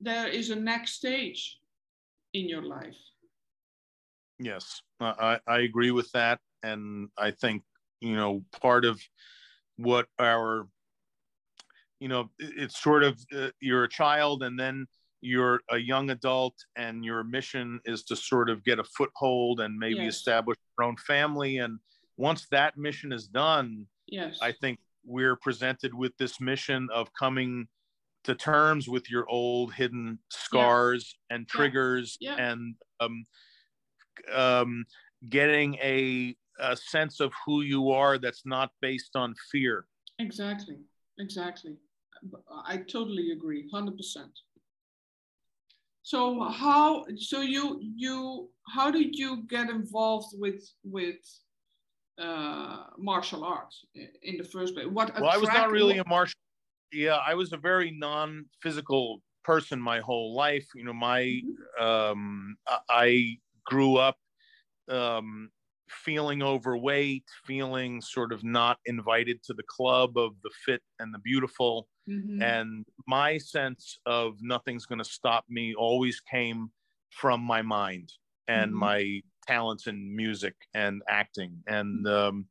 there 0.00 0.28
is 0.28 0.50
a 0.50 0.56
next 0.56 0.94
stage 0.94 1.58
in 2.34 2.48
your 2.48 2.62
life. 2.62 2.96
Yes, 4.38 4.82
I, 5.00 5.38
I 5.46 5.60
agree 5.60 5.90
with 5.90 6.10
that. 6.12 6.40
And 6.62 7.08
I 7.16 7.30
think, 7.30 7.62
you 8.00 8.16
know, 8.16 8.44
part 8.60 8.84
of 8.84 9.00
what 9.76 10.06
our, 10.18 10.68
you 12.00 12.08
know, 12.08 12.28
it's 12.38 12.78
sort 12.82 13.02
of 13.02 13.18
uh, 13.34 13.48
you're 13.60 13.84
a 13.84 13.88
child 13.88 14.42
and 14.42 14.58
then 14.58 14.86
you're 15.20 15.60
a 15.70 15.78
young 15.78 16.10
adult 16.10 16.54
and 16.76 17.04
your 17.04 17.24
mission 17.24 17.80
is 17.84 18.04
to 18.04 18.16
sort 18.16 18.50
of 18.50 18.64
get 18.64 18.78
a 18.78 18.84
foothold 18.84 19.60
and 19.60 19.78
maybe 19.78 20.04
yes. 20.04 20.16
establish 20.16 20.56
your 20.78 20.86
own 20.86 20.96
family. 20.96 21.58
And 21.58 21.78
once 22.16 22.46
that 22.50 22.76
mission 22.76 23.12
is 23.12 23.26
done, 23.26 23.86
yes, 24.06 24.38
I 24.42 24.52
think 24.52 24.78
we're 25.04 25.36
presented 25.36 25.94
with 25.94 26.16
this 26.18 26.40
mission 26.40 26.88
of 26.92 27.08
coming 27.18 27.68
to 28.24 28.34
terms 28.34 28.88
with 28.88 29.08
your 29.08 29.28
old 29.28 29.72
hidden 29.72 30.18
scars 30.30 31.16
yeah. 31.30 31.36
and 31.36 31.48
triggers 31.48 32.18
yeah. 32.20 32.34
Yeah. 32.36 32.50
and 32.50 32.74
um, 33.00 33.26
um, 34.34 34.84
getting 35.28 35.76
a, 35.76 36.36
a 36.58 36.76
sense 36.76 37.20
of 37.20 37.32
who 37.44 37.62
you 37.62 37.90
are 37.92 38.18
that's 38.18 38.42
not 38.44 38.70
based 38.80 39.14
on 39.14 39.34
fear. 39.52 39.86
Exactly, 40.18 40.76
exactly. 41.18 41.76
I 42.64 42.78
totally 42.78 43.30
agree, 43.30 43.68
hundred 43.72 43.96
percent. 43.96 44.32
So 46.06 46.40
how? 46.44 47.04
So 47.18 47.40
you 47.40 47.80
you 47.80 48.48
how 48.68 48.92
did 48.92 49.16
you 49.16 49.42
get 49.48 49.68
involved 49.68 50.28
with 50.38 50.62
with 50.84 51.16
uh, 52.16 52.84
martial 52.96 53.42
arts 53.42 53.84
in 54.22 54.36
the 54.36 54.44
first 54.44 54.76
place? 54.76 54.86
What? 54.86 55.12
Well, 55.20 55.28
I 55.28 55.36
was 55.36 55.48
not 55.48 55.72
really 55.72 55.98
a 55.98 56.06
martial. 56.06 56.38
Yeah, 56.92 57.16
I 57.16 57.34
was 57.34 57.52
a 57.52 57.56
very 57.56 57.90
non-physical 57.90 59.20
person 59.42 59.80
my 59.80 59.98
whole 59.98 60.32
life. 60.32 60.68
You 60.76 60.84
know, 60.84 60.92
my 60.92 61.22
mm-hmm. 61.22 61.84
um, 61.84 62.56
I 62.88 63.38
grew 63.64 63.96
up 63.96 64.16
um, 64.88 65.50
feeling 65.88 66.42
overweight, 66.42 67.24
feeling 67.44 68.00
sort 68.00 68.32
of 68.32 68.42
not 68.44 68.78
invited 68.86 69.42
to 69.44 69.54
the 69.54 69.62
club 69.64 70.16
of 70.16 70.32
the 70.42 70.50
fit 70.64 70.82
and 70.98 71.14
the 71.14 71.18
beautiful. 71.18 71.88
Mm-hmm. 72.08 72.42
And 72.42 72.84
my 73.06 73.38
sense 73.38 73.98
of 74.06 74.34
nothing's 74.40 74.86
going 74.86 74.98
to 74.98 75.04
stop 75.04 75.44
me 75.48 75.74
always 75.74 76.20
came 76.20 76.70
from 77.10 77.40
my 77.40 77.62
mind 77.62 78.12
and 78.48 78.70
mm-hmm. 78.70 78.80
my 78.80 79.20
talents 79.46 79.86
in 79.86 80.14
music 80.14 80.54
and 80.74 81.02
acting. 81.08 81.62
And 81.66 82.04
mm-hmm. 82.04 82.28
um, 82.28 82.46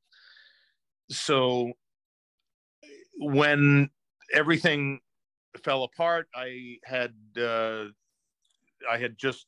so 1.10 1.74
when 3.18 3.90
everything 4.34 5.00
fell 5.64 5.84
apart, 5.84 6.28
I 6.36 6.78
had 6.84 7.14
uh, 7.38 7.86
I 8.90 8.98
had 8.98 9.18
just 9.18 9.46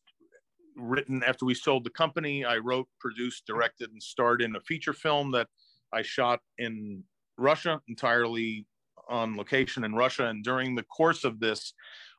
written 0.77 1.23
after 1.23 1.45
we 1.45 1.53
sold 1.53 1.83
the 1.83 1.89
company. 1.89 2.45
I 2.45 2.57
wrote, 2.57 2.87
produced, 2.99 3.45
directed, 3.45 3.91
and 3.91 4.01
starred 4.01 4.41
in 4.41 4.55
a 4.55 4.61
feature 4.61 4.93
film 4.93 5.31
that 5.31 5.47
I 5.93 6.01
shot 6.01 6.39
in 6.57 7.03
Russia, 7.37 7.81
entirely 7.87 8.65
on 9.09 9.37
location 9.37 9.83
in 9.83 9.95
Russia. 9.95 10.27
And 10.27 10.43
during 10.43 10.75
the 10.75 10.83
course 10.83 11.23
of 11.23 11.39
this, 11.39 11.73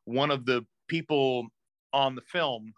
one 0.05 0.31
of 0.31 0.47
the 0.47 0.65
people 0.89 1.47
on 1.93 2.15
the 2.15 2.23
film 2.23 2.73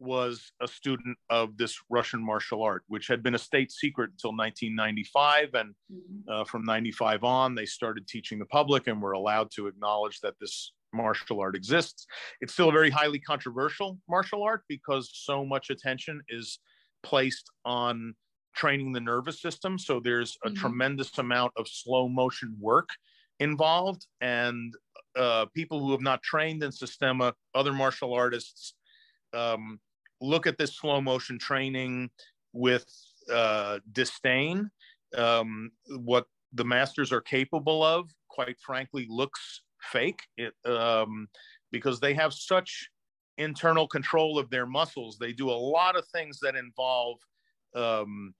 was 0.00 0.52
a 0.60 0.68
student 0.68 1.18
of 1.28 1.56
this 1.56 1.76
Russian 1.90 2.24
martial 2.24 2.62
art, 2.62 2.84
which 2.86 3.08
had 3.08 3.22
been 3.22 3.34
a 3.34 3.38
state 3.38 3.72
secret 3.72 4.10
until 4.12 4.30
1995. 4.30 5.54
And 5.54 5.74
mm-hmm. 5.92 6.30
uh, 6.30 6.44
from 6.44 6.64
95 6.64 7.24
on, 7.24 7.54
they 7.54 7.66
started 7.66 8.06
teaching 8.06 8.38
the 8.38 8.46
public 8.46 8.86
and 8.86 9.02
were 9.02 9.12
allowed 9.12 9.50
to 9.52 9.66
acknowledge 9.66 10.20
that 10.20 10.34
this 10.40 10.72
martial 10.92 11.40
art 11.40 11.56
exists. 11.56 12.06
It's 12.40 12.52
still 12.52 12.68
a 12.68 12.72
very 12.72 12.90
highly 12.90 13.18
controversial 13.18 13.98
martial 14.08 14.42
art 14.42 14.62
because 14.68 15.10
so 15.12 15.44
much 15.44 15.70
attention 15.70 16.20
is 16.28 16.58
placed 17.02 17.50
on 17.64 18.14
training 18.54 18.92
the 18.92 19.00
nervous 19.00 19.40
system. 19.40 19.78
So 19.78 20.00
there's 20.00 20.36
a 20.44 20.48
mm-hmm. 20.48 20.60
tremendous 20.60 21.16
amount 21.18 21.52
of 21.56 21.68
slow 21.68 22.08
motion 22.08 22.56
work 22.60 22.88
involved. 23.40 24.06
And 24.20 24.74
uh, 25.16 25.46
people 25.54 25.80
who 25.80 25.92
have 25.92 26.00
not 26.00 26.22
trained 26.22 26.62
in 26.62 26.72
Systema, 26.72 27.34
other 27.54 27.72
martial 27.72 28.14
artists, 28.14 28.74
um, 29.32 29.78
look 30.20 30.46
at 30.46 30.58
this 30.58 30.76
slow 30.76 31.00
motion 31.00 31.38
training 31.38 32.10
with 32.52 32.86
uh, 33.32 33.78
disdain. 33.92 34.70
Um, 35.16 35.70
what 35.88 36.26
the 36.52 36.64
masters 36.64 37.12
are 37.12 37.20
capable 37.20 37.82
of, 37.82 38.10
quite 38.28 38.58
frankly, 38.60 39.06
looks 39.08 39.62
fake 39.80 40.22
it, 40.36 40.54
um, 40.64 41.28
because 41.70 42.00
they 42.00 42.14
have 42.14 42.32
such 42.32 42.88
internal 43.36 43.86
control 43.86 44.38
of 44.38 44.50
their 44.50 44.66
muscles. 44.66 45.16
They 45.18 45.32
do 45.32 45.50
a 45.50 45.52
lot 45.52 45.96
of 45.96 46.06
things 46.08 46.38
that 46.42 46.56
involve 46.56 47.18
um, 47.74 48.34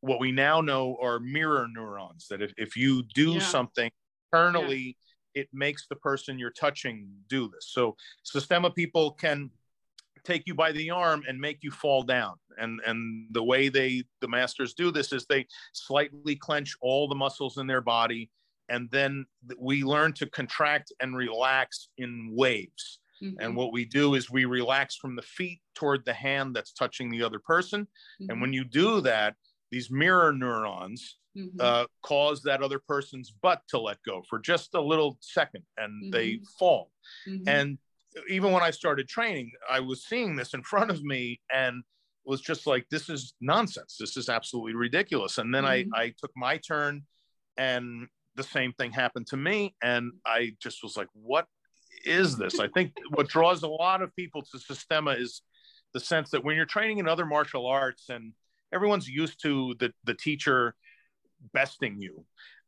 what 0.00 0.20
we 0.20 0.32
now 0.32 0.60
know 0.60 0.96
are 1.00 1.20
mirror 1.20 1.68
neurons. 1.72 2.26
That 2.28 2.42
if, 2.42 2.52
if 2.56 2.76
you 2.76 3.04
do 3.14 3.32
yeah. 3.32 3.40
something 3.40 3.90
internally, 4.32 4.96
yeah. 5.34 5.42
it 5.42 5.48
makes 5.52 5.86
the 5.88 5.96
person 5.96 6.38
you're 6.38 6.50
touching 6.50 7.08
do 7.28 7.48
this. 7.48 7.68
So 7.70 7.96
Systema 8.22 8.70
people 8.70 9.12
can 9.12 9.50
take 10.24 10.42
you 10.46 10.54
by 10.54 10.72
the 10.72 10.90
arm 10.90 11.22
and 11.28 11.38
make 11.38 11.58
you 11.62 11.70
fall 11.70 12.02
down. 12.02 12.34
And 12.58 12.80
and 12.86 13.26
the 13.30 13.42
way 13.42 13.68
they 13.68 14.04
the 14.20 14.28
masters 14.28 14.74
do 14.74 14.90
this 14.90 15.12
is 15.12 15.26
they 15.26 15.46
slightly 15.72 16.36
clench 16.36 16.74
all 16.82 17.08
the 17.08 17.14
muscles 17.14 17.58
in 17.58 17.66
their 17.66 17.80
body 17.80 18.30
and 18.70 18.88
then 18.90 19.26
we 19.58 19.82
learn 19.82 20.12
to 20.14 20.26
contract 20.30 20.92
and 21.00 21.16
relax 21.16 21.88
in 21.98 22.32
waves. 22.32 23.00
Mm-hmm. 23.22 23.40
And 23.40 23.56
what 23.56 23.72
we 23.72 23.84
do 23.84 24.14
is 24.14 24.30
we 24.30 24.44
relax 24.44 24.96
from 24.96 25.16
the 25.16 25.22
feet 25.22 25.60
toward 25.74 26.04
the 26.04 26.14
hand 26.14 26.56
that's 26.56 26.72
touching 26.72 27.10
the 27.10 27.22
other 27.22 27.38
person. 27.38 27.82
Mm-hmm. 27.82 28.30
And 28.30 28.40
when 28.40 28.52
you 28.52 28.64
do 28.64 29.00
that, 29.02 29.34
these 29.70 29.90
mirror 29.90 30.32
neurons 30.32 31.18
mm-hmm. 31.36 31.58
uh, 31.60 31.84
cause 32.02 32.42
that 32.44 32.62
other 32.62 32.78
person's 32.78 33.30
butt 33.30 33.60
to 33.68 33.78
let 33.78 33.98
go 34.06 34.22
for 34.30 34.38
just 34.38 34.74
a 34.74 34.80
little 34.80 35.18
second 35.20 35.64
and 35.76 36.12
they 36.12 36.34
mm-hmm. 36.34 36.44
fall. 36.58 36.90
Mm-hmm. 37.28 37.48
And 37.48 37.78
even 38.28 38.52
when 38.52 38.62
I 38.62 38.70
started 38.70 39.08
training, 39.08 39.52
I 39.68 39.80
was 39.80 40.06
seeing 40.06 40.36
this 40.36 40.54
in 40.54 40.62
front 40.62 40.90
of 40.90 41.02
me 41.02 41.40
and 41.52 41.82
was 42.24 42.40
just 42.40 42.66
like, 42.66 42.86
this 42.90 43.08
is 43.08 43.34
nonsense. 43.40 43.96
This 43.98 44.16
is 44.16 44.28
absolutely 44.28 44.74
ridiculous. 44.74 45.38
And 45.38 45.54
then 45.54 45.64
I, 45.64 45.82
mm-hmm. 45.82 45.94
I 45.94 46.14
took 46.18 46.30
my 46.36 46.56
turn 46.56 47.02
and 47.56 48.08
the 48.36 48.42
same 48.42 48.72
thing 48.72 48.92
happened 48.92 49.26
to 49.28 49.36
me. 49.36 49.74
And 49.82 50.12
I 50.24 50.52
just 50.60 50.82
was 50.82 50.96
like, 50.96 51.08
what 51.12 51.46
is 52.04 52.36
this? 52.36 52.60
I 52.60 52.68
think 52.68 52.92
what 53.10 53.28
draws 53.28 53.62
a 53.62 53.68
lot 53.68 54.02
of 54.02 54.14
people 54.16 54.42
to 54.42 54.58
Systema 54.58 55.12
is 55.12 55.42
the 55.92 56.00
sense 56.00 56.30
that 56.30 56.44
when 56.44 56.56
you're 56.56 56.66
training 56.66 56.98
in 56.98 57.08
other 57.08 57.26
martial 57.26 57.66
arts 57.66 58.08
and 58.08 58.32
everyone's 58.72 59.08
used 59.08 59.42
to 59.42 59.74
the, 59.78 59.92
the 60.04 60.14
teacher 60.14 60.74
besting 61.52 62.00
you, 62.00 62.24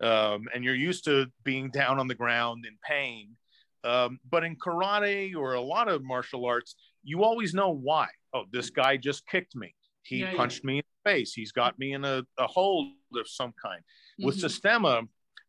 um, 0.06 0.46
and 0.54 0.64
you're 0.64 0.74
used 0.74 1.04
to 1.04 1.26
being 1.44 1.70
down 1.70 1.98
on 1.98 2.08
the 2.08 2.14
ground 2.14 2.66
in 2.66 2.76
pain. 2.86 3.36
Um, 3.84 4.18
but 4.28 4.44
in 4.44 4.56
karate 4.56 5.34
or 5.34 5.54
a 5.54 5.60
lot 5.60 5.88
of 5.88 6.02
martial 6.04 6.44
arts, 6.46 6.76
you 7.02 7.24
always 7.24 7.52
know 7.54 7.70
why. 7.70 8.08
Oh, 8.32 8.44
this 8.52 8.70
guy 8.70 8.96
just 8.96 9.26
kicked 9.26 9.56
me. 9.56 9.74
He 10.02 10.18
yeah, 10.18 10.34
punched 10.36 10.62
yeah. 10.64 10.68
me 10.68 10.76
in 10.78 10.84
the 11.04 11.10
face. 11.10 11.32
He's 11.32 11.52
got 11.52 11.78
me 11.78 11.92
in 11.92 12.04
a, 12.04 12.22
a 12.38 12.46
hold 12.46 12.92
of 13.14 13.28
some 13.28 13.52
kind. 13.60 13.80
Mm-hmm. 13.80 14.26
With 14.26 14.38
Systema, 14.38 15.02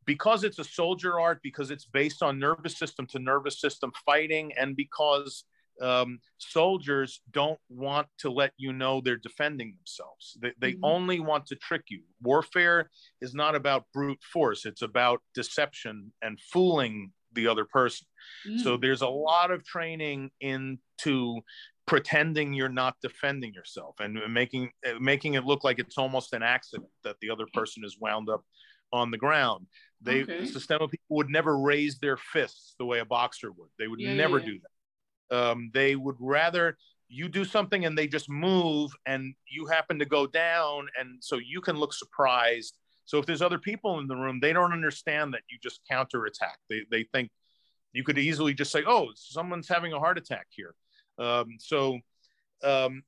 because 0.05 0.43
it's 0.43 0.59
a 0.59 0.63
soldier 0.63 1.19
art, 1.19 1.39
because 1.43 1.71
it's 1.71 1.85
based 1.85 2.23
on 2.23 2.39
nervous 2.39 2.77
system 2.77 3.05
to 3.07 3.19
nervous 3.19 3.59
system 3.59 3.91
fighting, 4.05 4.51
and 4.57 4.75
because 4.75 5.45
um, 5.81 6.19
soldiers 6.37 7.21
don't 7.31 7.59
want 7.69 8.07
to 8.19 8.29
let 8.29 8.51
you 8.57 8.73
know 8.73 9.01
they're 9.01 9.17
defending 9.17 9.75
themselves. 9.77 10.37
They, 10.41 10.51
they 10.59 10.73
mm-hmm. 10.73 10.85
only 10.85 11.19
want 11.19 11.47
to 11.47 11.55
trick 11.55 11.83
you. 11.89 12.01
Warfare 12.21 12.89
is 13.21 13.33
not 13.33 13.55
about 13.55 13.85
brute 13.93 14.21
force, 14.31 14.65
it's 14.65 14.81
about 14.81 15.21
deception 15.33 16.11
and 16.21 16.39
fooling 16.39 17.11
the 17.33 17.47
other 17.47 17.65
person. 17.65 18.07
Mm-hmm. 18.47 18.59
So 18.59 18.77
mm. 18.77 18.81
there's 18.81 19.01
a 19.01 19.07
lot 19.07 19.49
of 19.49 19.65
training 19.65 20.29
into 20.39 21.41
pretending 21.85 22.53
you're 22.53 22.69
not 22.69 22.95
defending 23.01 23.53
yourself 23.53 23.95
and 23.99 24.17
making 24.29 24.71
making 25.01 25.33
it 25.33 25.43
look 25.43 25.63
like 25.63 25.79
it's 25.79 25.97
almost 25.97 26.31
an 26.33 26.41
accident 26.41 26.89
that 27.03 27.17
the 27.21 27.29
other 27.29 27.45
person 27.53 27.83
is 27.83 27.97
wound 27.99 28.29
up 28.29 28.43
on 28.93 29.11
the 29.11 29.17
ground. 29.17 29.67
They 30.01 30.23
okay. 30.23 30.45
Systema 30.45 30.87
people 30.87 31.17
would 31.17 31.29
never 31.29 31.57
raise 31.57 31.99
their 31.99 32.15
fists 32.15 32.75
the 32.79 32.85
way 32.85 32.99
a 32.99 33.05
boxer 33.05 33.51
would. 33.51 33.69
They 33.77 33.87
would 33.89 33.99
yeah, 33.99 34.13
never 34.13 34.39
yeah. 34.39 34.45
do 34.45 34.59
that 34.59 34.69
um, 35.33 35.71
they 35.73 35.95
would 35.95 36.15
rather 36.19 36.77
you 37.09 37.27
do 37.27 37.43
something 37.43 37.85
and 37.85 37.97
they 37.97 38.07
just 38.07 38.29
move 38.29 38.91
and 39.05 39.33
you 39.49 39.65
happen 39.65 39.99
to 39.99 40.05
go 40.05 40.25
down 40.25 40.87
and 40.99 41.17
so 41.21 41.37
you 41.37 41.59
can 41.59 41.75
look 41.75 41.93
surprised 41.93 42.77
so 43.05 43.17
if 43.17 43.25
there's 43.25 43.41
other 43.41 43.59
people 43.59 43.99
in 43.99 44.07
the 44.07 44.15
room 44.15 44.39
they 44.39 44.53
don't 44.53 44.71
understand 44.71 45.33
that 45.33 45.41
you 45.49 45.57
just 45.61 45.81
counterattack 45.89 46.57
they, 46.69 46.81
they 46.89 47.03
think 47.13 47.29
you 47.91 48.03
could 48.03 48.17
easily 48.17 48.53
just 48.53 48.71
say 48.71 48.83
oh 48.87 49.09
someone's 49.15 49.67
having 49.67 49.93
a 49.93 49.99
heart 49.99 50.17
attack 50.17 50.47
here 50.49 50.73
um, 51.19 51.47
so 51.59 51.99
um, 52.63 53.03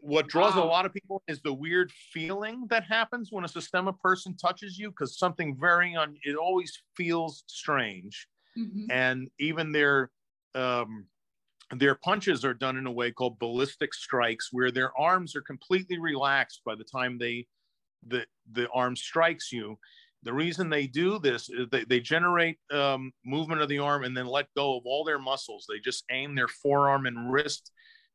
what 0.00 0.28
draws 0.28 0.54
wow. 0.54 0.64
a 0.64 0.66
lot 0.66 0.86
of 0.86 0.92
people 0.92 1.22
is 1.28 1.40
the 1.42 1.52
weird 1.52 1.90
feeling 2.12 2.66
that 2.68 2.84
happens 2.84 3.28
when 3.30 3.44
a 3.44 3.48
systema 3.48 3.92
person 3.92 4.36
touches 4.36 4.78
you 4.78 4.90
because 4.90 5.18
something 5.18 5.56
very 5.58 5.94
on 5.94 6.16
it 6.22 6.36
always 6.36 6.82
feels 6.96 7.44
strange 7.46 8.28
mm-hmm. 8.58 8.90
and 8.90 9.28
even 9.38 9.72
their 9.72 10.10
um, 10.54 11.06
their 11.70 11.94
punches 11.94 12.44
are 12.44 12.54
done 12.54 12.76
in 12.76 12.86
a 12.86 12.92
way 12.92 13.10
called 13.10 13.38
ballistic 13.38 13.94
strikes 13.94 14.48
where 14.52 14.70
their 14.70 14.96
arms 14.98 15.34
are 15.34 15.42
completely 15.42 15.98
relaxed 15.98 16.60
by 16.64 16.74
the 16.74 16.84
time 16.84 17.18
they 17.18 17.46
the 18.06 18.24
the 18.52 18.68
arm 18.70 18.94
strikes 18.94 19.50
you 19.52 19.78
the 20.22 20.32
reason 20.32 20.70
they 20.70 20.86
do 20.86 21.18
this 21.18 21.50
is 21.50 21.68
they, 21.70 21.84
they 21.84 22.00
generate 22.00 22.56
um, 22.72 23.12
movement 23.24 23.60
of 23.60 23.68
the 23.68 23.78
arm 23.78 24.04
and 24.04 24.16
then 24.16 24.26
let 24.26 24.46
go 24.56 24.76
of 24.76 24.82
all 24.86 25.04
their 25.04 25.18
muscles 25.18 25.66
they 25.68 25.78
just 25.78 26.04
aim 26.10 26.34
their 26.34 26.48
forearm 26.48 27.06
and 27.06 27.32
wrist 27.32 27.70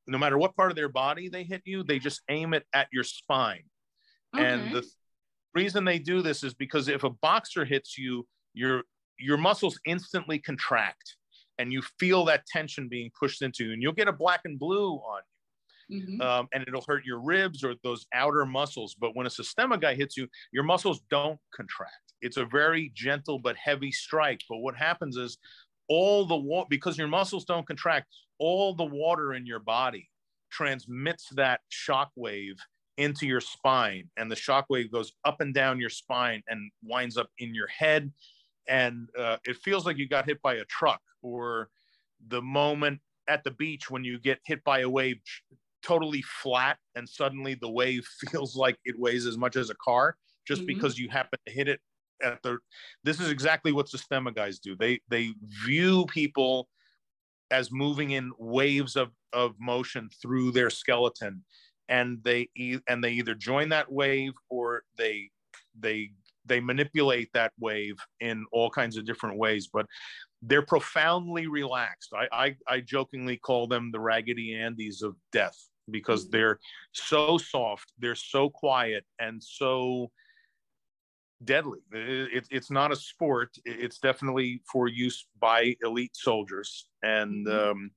no 0.10 0.18
matter 0.18 0.38
what 0.38 0.56
part 0.56 0.72
of 0.72 0.76
their 0.76 0.90
body 0.90 1.30
they 1.30 1.44
hit 1.44 1.62
you 1.66 1.84
they 1.84 2.00
just 2.00 2.22
aim 2.30 2.54
it 2.54 2.66
at 2.74 2.88
your 2.92 3.04
spine 3.04 3.64
okay. 4.36 4.46
and 4.46 4.74
the 4.74 4.84
reason 5.56 5.84
they 5.84 6.00
do 6.00 6.22
this 6.22 6.44
is 6.44 6.54
because 6.54 6.88
if 6.88 7.04
a 7.04 7.10
boxer 7.10 7.66
hits 7.66 7.98
you 7.98 8.26
your 8.54 8.84
your 9.20 9.38
muscles 9.38 9.80
instantly 9.86 10.40
contract 10.40 11.16
and 11.60 11.74
you 11.74 11.82
feel 12.00 12.26
that 12.26 12.46
tension 12.48 12.88
being 12.88 13.12
pushed 13.20 13.42
into 13.42 13.66
you, 13.66 13.74
and 13.74 13.84
you'll 13.84 13.92
get 13.94 14.08
a 14.08 14.14
black 14.14 14.42
and 14.46 14.58
blue 14.58 14.94
on 14.94 15.22
you. 15.90 16.02
Mm-hmm. 16.02 16.22
Um, 16.22 16.48
and 16.54 16.64
it'll 16.68 16.86
hurt 16.88 17.04
your 17.04 17.20
ribs 17.20 17.64
or 17.64 17.76
those 17.84 18.06
outer 18.14 18.46
muscles. 18.46 18.96
But 19.00 19.16
when 19.16 19.28
a 19.28 19.30
systema 19.30 19.78
guy 19.78 19.96
hits 19.96 20.16
you, 20.16 20.28
your 20.52 20.64
muscles 20.64 21.02
don't 21.10 21.40
contract. 21.54 22.14
It's 22.22 22.38
a 22.38 22.46
very 22.46 22.92
gentle 22.96 23.40
but 23.40 23.56
heavy 23.58 23.92
strike. 23.92 24.42
But 24.48 24.60
what 24.60 24.76
happens 24.76 25.18
is 25.18 25.38
all 25.90 26.26
the 26.26 26.38
water, 26.38 26.68
because 26.70 26.98
your 26.98 27.08
muscles 27.08 27.46
don't 27.46 27.68
contract, 27.68 28.08
all 28.38 28.74
the 28.74 28.86
water 28.86 29.34
in 29.34 29.46
your 29.46 29.60
body 29.60 30.10
transmits 30.52 31.28
that 31.36 31.60
shock 31.70 32.12
wave 32.16 32.56
into 32.98 33.28
your 33.28 33.42
spine. 33.42 34.10
And 34.18 34.32
the 34.32 34.36
shock 34.36 34.66
wave 34.70 34.92
goes 34.92 35.12
up 35.26 35.42
and 35.42 35.54
down 35.54 35.80
your 35.80 35.90
spine 35.90 36.44
and 36.48 36.72
winds 36.84 37.18
up 37.18 37.30
in 37.38 37.54
your 37.54 37.68
head 37.68 38.12
and 38.70 39.10
uh, 39.18 39.38
it 39.46 39.58
feels 39.58 39.86
like 39.86 39.98
you 39.98 40.08
got 40.08 40.26
hit 40.26 40.42
by 40.42 40.56
a 40.56 40.66
truck 40.66 41.02
or 41.22 41.70
the 42.28 42.42
moment 42.42 43.00
at 43.28 43.44
the 43.44 43.52
beach 43.52 43.90
when 43.90 44.04
you 44.04 44.20
get 44.20 44.40
hit 44.46 44.64
by 44.64 44.82
a 44.82 44.90
wave 44.90 45.18
totally 45.84 46.22
flat 46.22 46.78
and 46.96 47.10
suddenly 47.10 47.56
the 47.56 47.70
wave 47.70 48.08
feels 48.30 48.56
like 48.56 48.78
it 48.86 48.98
weighs 48.98 49.26
as 49.26 49.38
much 49.38 49.56
as 49.56 49.70
a 49.70 49.76
car 49.76 50.16
just 50.48 50.62
mm-hmm. 50.62 50.68
because 50.68 50.98
you 50.98 51.10
happen 51.10 51.40
to 51.46 51.52
hit 51.52 51.68
it 51.68 51.80
at 52.24 52.42
the 52.44 52.58
this 53.04 53.20
is 53.20 53.30
exactly 53.30 53.72
what 53.72 53.90
systema 53.90 54.32
guys 54.32 54.60
do 54.60 54.76
they 54.76 55.00
they 55.10 55.34
view 55.66 56.06
people 56.08 56.68
as 57.52 57.72
moving 57.72 58.12
in 58.12 58.32
waves 58.38 58.96
of 58.96 59.10
of 59.34 59.54
motion 59.60 60.10
through 60.22 60.52
their 60.52 60.70
skeleton 60.70 61.44
and 61.88 62.20
they 62.24 62.48
and 62.88 63.04
they 63.04 63.12
either 63.12 63.36
join 63.36 63.70
that 63.70 63.92
wave 63.92 64.34
or 64.50 64.84
they 64.98 65.30
they 65.80 66.12
they 66.46 66.60
manipulate 66.60 67.30
that 67.34 67.52
wave 67.60 67.96
in 68.22 68.46
all 68.52 68.70
kinds 68.70 68.98
of 68.98 69.06
different 69.06 69.38
ways 69.38 69.70
but 69.72 69.86
they're 70.44 70.62
profoundly 70.62 71.48
relaxed 71.48 72.14
I, 72.14 72.28
I, 72.32 72.56
I 72.68 72.80
jokingly 72.80 73.38
call 73.38 73.68
them 73.68 73.92
the 73.92 74.00
Raggedy 74.00 74.56
Anns 74.56 75.04
of 75.04 75.16
death 75.32 75.58
because 75.92 76.24
mm-hmm. 76.24 76.38
they're 76.38 76.60
so 76.94 77.38
soft 77.38 77.92
they're 78.00 78.16
so 78.16 78.50
quiet 78.50 79.04
and 79.20 79.44
so 79.44 80.10
deadly 81.46 81.80
it, 81.92 82.46
it's 82.52 82.70
not 82.70 82.92
a 82.92 82.96
sport 82.96 83.50
it's 83.64 83.98
definitely 84.00 84.62
for 84.70 84.88
use 84.88 85.28
by 85.40 85.76
elite 85.84 86.16
soldiers 86.16 86.90
and 87.04 87.48
mm-hmm. 87.48 87.72
um, 87.72 87.92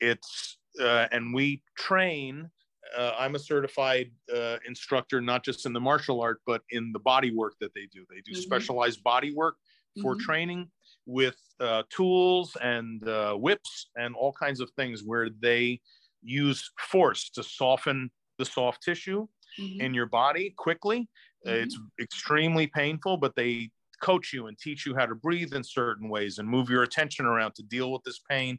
it's 0.00 0.58
uh, 0.80 1.06
and 1.12 1.34
we 1.34 1.62
train 1.76 2.48
uh, 2.96 3.12
I'm 3.18 3.34
a 3.34 3.38
certified 3.38 4.10
uh, 4.34 4.56
instructor, 4.66 5.20
not 5.20 5.44
just 5.44 5.66
in 5.66 5.72
the 5.72 5.80
martial 5.80 6.20
art, 6.20 6.40
but 6.46 6.62
in 6.70 6.92
the 6.92 6.98
body 6.98 7.34
work 7.34 7.54
that 7.60 7.72
they 7.74 7.88
do. 7.92 8.04
They 8.10 8.20
do 8.20 8.32
mm-hmm. 8.32 8.40
specialized 8.40 9.02
body 9.02 9.34
work 9.34 9.56
for 10.02 10.14
mm-hmm. 10.14 10.24
training 10.24 10.70
with 11.06 11.36
uh, 11.60 11.82
tools 11.90 12.56
and 12.60 13.06
uh, 13.06 13.34
whips 13.34 13.90
and 13.96 14.14
all 14.14 14.32
kinds 14.32 14.60
of 14.60 14.70
things 14.72 15.02
where 15.04 15.28
they 15.40 15.80
use 16.22 16.70
force 16.78 17.30
to 17.30 17.42
soften 17.42 18.10
the 18.38 18.44
soft 18.44 18.82
tissue 18.82 19.26
mm-hmm. 19.60 19.80
in 19.80 19.94
your 19.94 20.06
body 20.06 20.54
quickly. 20.56 21.08
Mm-hmm. 21.46 21.62
It's 21.62 21.78
extremely 22.00 22.66
painful, 22.66 23.16
but 23.16 23.34
they 23.36 23.70
coach 24.02 24.32
you 24.32 24.46
and 24.48 24.58
teach 24.58 24.86
you 24.86 24.94
how 24.94 25.06
to 25.06 25.14
breathe 25.14 25.54
in 25.54 25.64
certain 25.64 26.08
ways 26.08 26.38
and 26.38 26.48
move 26.48 26.68
your 26.68 26.82
attention 26.82 27.26
around 27.26 27.54
to 27.54 27.62
deal 27.62 27.92
with 27.92 28.02
this 28.04 28.20
pain 28.30 28.58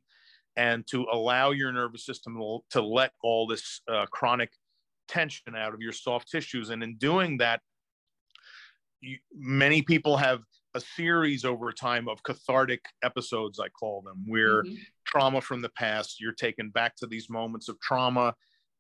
and 0.58 0.88
to 0.88 1.06
allow 1.12 1.52
your 1.52 1.72
nervous 1.72 2.06
system 2.06 2.38
to 2.70 2.82
let 2.82 3.12
all 3.22 3.46
this 3.46 3.82
uh, 3.92 4.06
chronic 4.12 4.52
tension 5.08 5.56
out 5.56 5.74
of 5.74 5.82
your 5.82 5.92
soft 5.92 6.30
tissues. 6.30 6.70
And 6.70 6.82
in 6.82 6.96
doing 6.96 7.38
that, 7.38 7.62
you, 9.02 9.18
many 9.34 9.82
people 9.82 10.18
have 10.18 10.40
a 10.74 10.82
series 10.82 11.46
over 11.46 11.72
time 11.72 12.08
of 12.08 12.22
cathartic 12.24 12.84
episodes, 13.04 13.60
I 13.60 13.70
call 13.70 14.02
them, 14.02 14.24
where 14.28 14.64
mm-hmm. 14.64 14.76
trauma 15.06 15.42
from 15.42 15.62
the 15.62 15.70
past, 15.70 16.20
you're 16.20 16.34
taken 16.34 16.70
back 16.70 16.96
to 16.98 17.08
these 17.08 17.30
moments 17.30 17.70
of 17.70 17.80
trauma. 17.80 18.34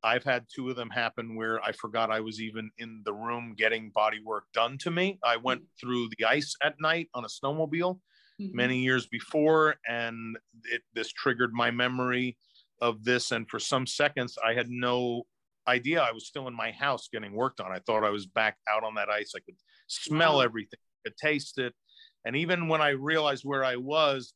I've 0.05 0.23
had 0.23 0.45
two 0.53 0.69
of 0.69 0.75
them 0.75 0.91
happen 0.91 1.35
where 1.35 1.61
I 1.63 1.71
forgot 1.71 2.11
I 2.11 2.19
was 2.19 2.39
even 2.39 2.69
in 2.77 3.01
the 3.05 3.13
room 3.13 3.55
getting 3.57 3.89
body 3.89 4.19
work 4.23 4.45
done 4.53 4.77
to 4.79 4.91
me. 4.91 5.19
I 5.23 5.37
went 5.37 5.61
mm-hmm. 5.61 5.87
through 5.87 6.09
the 6.17 6.25
ice 6.25 6.55
at 6.61 6.75
night 6.79 7.09
on 7.15 7.25
a 7.25 7.27
snowmobile 7.27 7.99
mm-hmm. 8.39 8.55
many 8.55 8.77
years 8.77 9.07
before, 9.07 9.75
and 9.89 10.37
it, 10.71 10.83
this 10.93 11.11
triggered 11.11 11.53
my 11.53 11.71
memory 11.71 12.37
of 12.81 13.03
this. 13.03 13.31
And 13.31 13.49
for 13.49 13.57
some 13.59 13.87
seconds, 13.87 14.37
I 14.45 14.53
had 14.53 14.69
no 14.69 15.23
idea 15.67 16.03
I 16.03 16.11
was 16.11 16.27
still 16.27 16.47
in 16.47 16.53
my 16.53 16.69
house 16.69 17.09
getting 17.11 17.33
worked 17.33 17.59
on. 17.59 17.71
I 17.71 17.79
thought 17.79 18.03
I 18.03 18.11
was 18.11 18.27
back 18.27 18.57
out 18.69 18.83
on 18.83 18.93
that 18.95 19.09
ice. 19.09 19.33
I 19.35 19.39
could 19.39 19.57
smell 19.87 20.39
everything, 20.39 20.79
I 21.03 21.09
could 21.09 21.17
taste 21.17 21.57
it. 21.57 21.73
And 22.25 22.35
even 22.35 22.67
when 22.67 22.81
I 22.81 22.89
realized 22.89 23.43
where 23.43 23.63
I 23.63 23.75
was, 23.75 24.33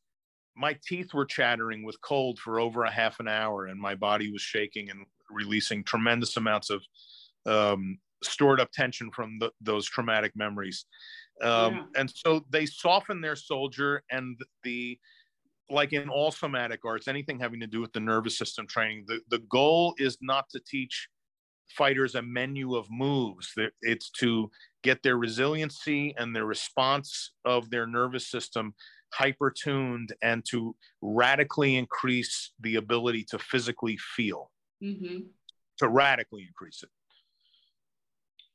my 0.56 0.76
teeth 0.84 1.14
were 1.14 1.26
chattering 1.26 1.84
with 1.84 2.00
cold 2.00 2.40
for 2.40 2.58
over 2.58 2.82
a 2.82 2.90
half 2.90 3.20
an 3.20 3.28
hour, 3.28 3.66
and 3.66 3.80
my 3.80 3.94
body 3.94 4.32
was 4.32 4.42
shaking 4.42 4.90
and 4.90 5.06
releasing 5.32 5.84
tremendous 5.84 6.36
amounts 6.36 6.70
of 6.70 6.82
um, 7.46 7.98
stored 8.22 8.60
up 8.60 8.70
tension 8.72 9.10
from 9.10 9.38
the, 9.38 9.50
those 9.60 9.86
traumatic 9.86 10.32
memories. 10.34 10.84
Um, 11.42 11.74
yeah. 11.74 11.82
And 11.96 12.10
so 12.14 12.44
they 12.50 12.66
soften 12.66 13.20
their 13.20 13.36
soldier, 13.36 14.02
and 14.10 14.38
the 14.62 14.98
like 15.70 15.92
in 15.92 16.08
all 16.08 16.32
somatic 16.32 16.84
arts, 16.84 17.08
anything 17.08 17.38
having 17.38 17.60
to 17.60 17.66
do 17.66 17.80
with 17.80 17.92
the 17.92 18.00
nervous 18.00 18.36
system 18.36 18.66
training, 18.66 19.04
the, 19.06 19.20
the 19.30 19.38
goal 19.38 19.94
is 19.98 20.18
not 20.20 20.50
to 20.50 20.60
teach 20.66 21.08
fighters 21.70 22.16
a 22.16 22.22
menu 22.22 22.74
of 22.74 22.88
moves. 22.90 23.54
It's 23.80 24.10
to 24.18 24.50
get 24.82 25.02
their 25.02 25.16
resiliency 25.16 26.14
and 26.18 26.34
their 26.34 26.44
response 26.44 27.32
of 27.44 27.70
their 27.70 27.86
nervous 27.86 28.28
system 28.28 28.74
hyper 29.12 29.50
tuned 29.50 30.12
and 30.22 30.44
to 30.50 30.74
radically 31.02 31.76
increase 31.76 32.52
the 32.60 32.76
ability 32.76 33.24
to 33.30 33.38
physically 33.38 33.96
feel, 34.16 34.50
mm-hmm. 34.82 35.18
to 35.78 35.88
radically 35.88 36.42
increase 36.46 36.82
it. 36.82 36.88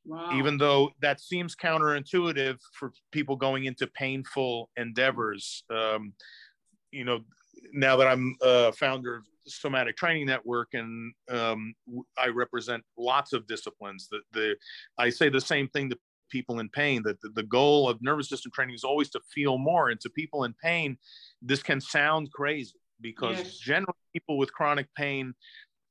Wow. 0.06 0.38
Even 0.38 0.58
though 0.58 0.92
that 1.02 1.20
seems 1.20 1.56
counterintuitive 1.56 2.60
for 2.74 2.94
people 3.12 3.36
going 3.36 3.66
into 3.66 3.88
painful 3.88 4.70
endeavors, 4.78 5.64
um, 5.72 6.14
you 6.92 7.04
know, 7.04 7.22
now 7.74 7.98
that 7.98 8.08
I'm 8.08 8.36
a 8.42 8.72
founder 8.72 9.16
of 9.16 9.24
Somatic 9.48 9.98
Training 9.98 10.28
Network 10.28 10.70
and 10.74 11.14
um, 11.30 11.74
I 12.18 12.28
represent 12.28 12.84
lots 12.98 13.34
of 13.34 13.48
disciplines, 13.48 14.08
the, 14.10 14.20
the 14.34 14.56
I 14.98 15.10
say 15.10 15.30
the 15.30 15.42
same 15.42 15.68
thing 15.70 15.90
to 15.90 15.98
people 16.30 16.60
in 16.60 16.70
pain 16.70 17.02
that 17.04 17.20
the, 17.22 17.30
the 17.30 17.44
goal 17.44 17.90
of 17.90 18.02
nervous 18.02 18.30
system 18.30 18.52
training 18.54 18.76
is 18.76 18.84
always 18.84 19.10
to 19.12 19.20
feel 19.34 19.58
more. 19.58 19.90
And 19.90 20.00
to 20.02 20.10
people 20.10 20.44
in 20.44 20.54
pain, 20.64 20.98
this 21.42 21.64
can 21.64 21.82
sound 21.82 22.32
crazy 22.32 22.80
because 23.02 23.38
yes. 23.38 23.58
generally 23.58 23.94
people 24.14 24.38
with 24.38 24.54
chronic 24.54 24.88
pain 24.96 25.34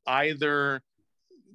either 0.06 0.82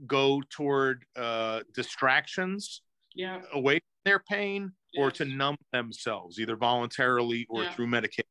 go 0.08 0.42
toward 0.50 1.06
uh, 1.16 1.62
distractions 1.74 2.82
yeah. 3.16 3.42
away 3.54 3.76
from 3.76 3.82
their 4.06 4.20
pain 4.20 4.72
yes. 4.94 5.04
or 5.04 5.12
to 5.12 5.26
numb 5.26 5.58
themselves, 5.72 6.40
either 6.40 6.56
voluntarily 6.56 7.46
or 7.50 7.64
yeah. 7.64 7.72
through 7.72 7.88
medication. 7.88 8.26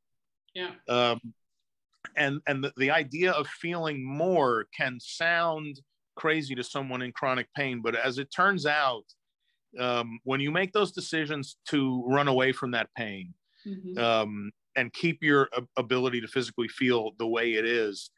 Yeah. 0.54 0.70
Um, 0.88 1.20
and 2.16 2.40
and 2.46 2.64
the, 2.64 2.72
the 2.76 2.90
idea 2.90 3.32
of 3.32 3.46
feeling 3.46 4.04
more 4.04 4.66
can 4.76 4.98
sound 5.00 5.80
crazy 6.16 6.54
to 6.54 6.64
someone 6.64 7.02
in 7.02 7.12
chronic 7.12 7.46
pain, 7.54 7.80
but 7.82 7.94
as 7.94 8.18
it 8.18 8.28
turns 8.34 8.66
out, 8.66 9.04
um, 9.78 10.18
when 10.24 10.40
you 10.40 10.50
make 10.50 10.72
those 10.72 10.92
decisions 10.92 11.56
to 11.68 12.02
run 12.06 12.26
away 12.26 12.52
from 12.52 12.72
that 12.72 12.88
pain 12.96 13.34
mm-hmm. 13.66 13.98
um, 13.98 14.50
and 14.76 14.92
keep 14.92 15.22
your 15.22 15.48
ability 15.76 16.20
to 16.20 16.28
physically 16.28 16.68
feel 16.68 17.12
the 17.18 17.26
way 17.26 17.54
it 17.54 17.64
is, 17.64 18.10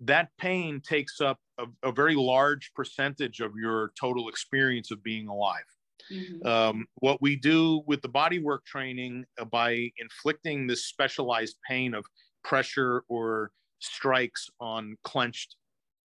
that 0.00 0.28
pain 0.38 0.80
takes 0.80 1.20
up 1.20 1.38
a, 1.58 1.66
a 1.82 1.92
very 1.92 2.14
large 2.14 2.72
percentage 2.74 3.40
of 3.40 3.52
your 3.56 3.92
total 3.98 4.28
experience 4.28 4.90
of 4.90 5.02
being 5.02 5.28
alive. 5.28 5.64
Mm-hmm. 6.12 6.46
Um, 6.46 6.86
what 6.96 7.22
we 7.22 7.36
do 7.36 7.82
with 7.86 8.02
the 8.02 8.08
bodywork 8.08 8.64
training 8.66 9.24
uh, 9.40 9.44
by 9.44 9.90
inflicting 9.98 10.66
this 10.66 10.86
specialized 10.86 11.56
pain 11.68 11.94
of 11.94 12.04
pressure 12.42 13.04
or 13.08 13.50
strikes 13.78 14.50
on 14.60 14.96
clenched 15.02 15.56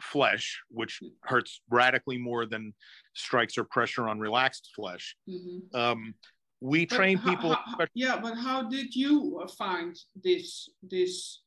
flesh, 0.02 0.62
which 0.69 1.02
hurts 1.23 1.62
radically 1.69 2.17
more 2.17 2.45
than 2.45 2.73
strikes 3.13 3.58
or 3.58 3.65
pressure 3.65 4.08
on 4.08 4.19
relaxed 4.19 4.69
flesh. 4.75 5.15
Mm-hmm. 5.30 5.75
Um, 5.75 6.13
we 6.62 6.86
but 6.86 6.95
train 6.95 7.17
how, 7.17 7.30
people. 7.30 7.54
How, 7.54 7.86
yeah, 7.93 8.19
but 8.21 8.36
how 8.36 8.69
did 8.69 8.95
you 8.95 9.45
find 9.58 9.97
this? 10.23 10.69
This 10.82 11.41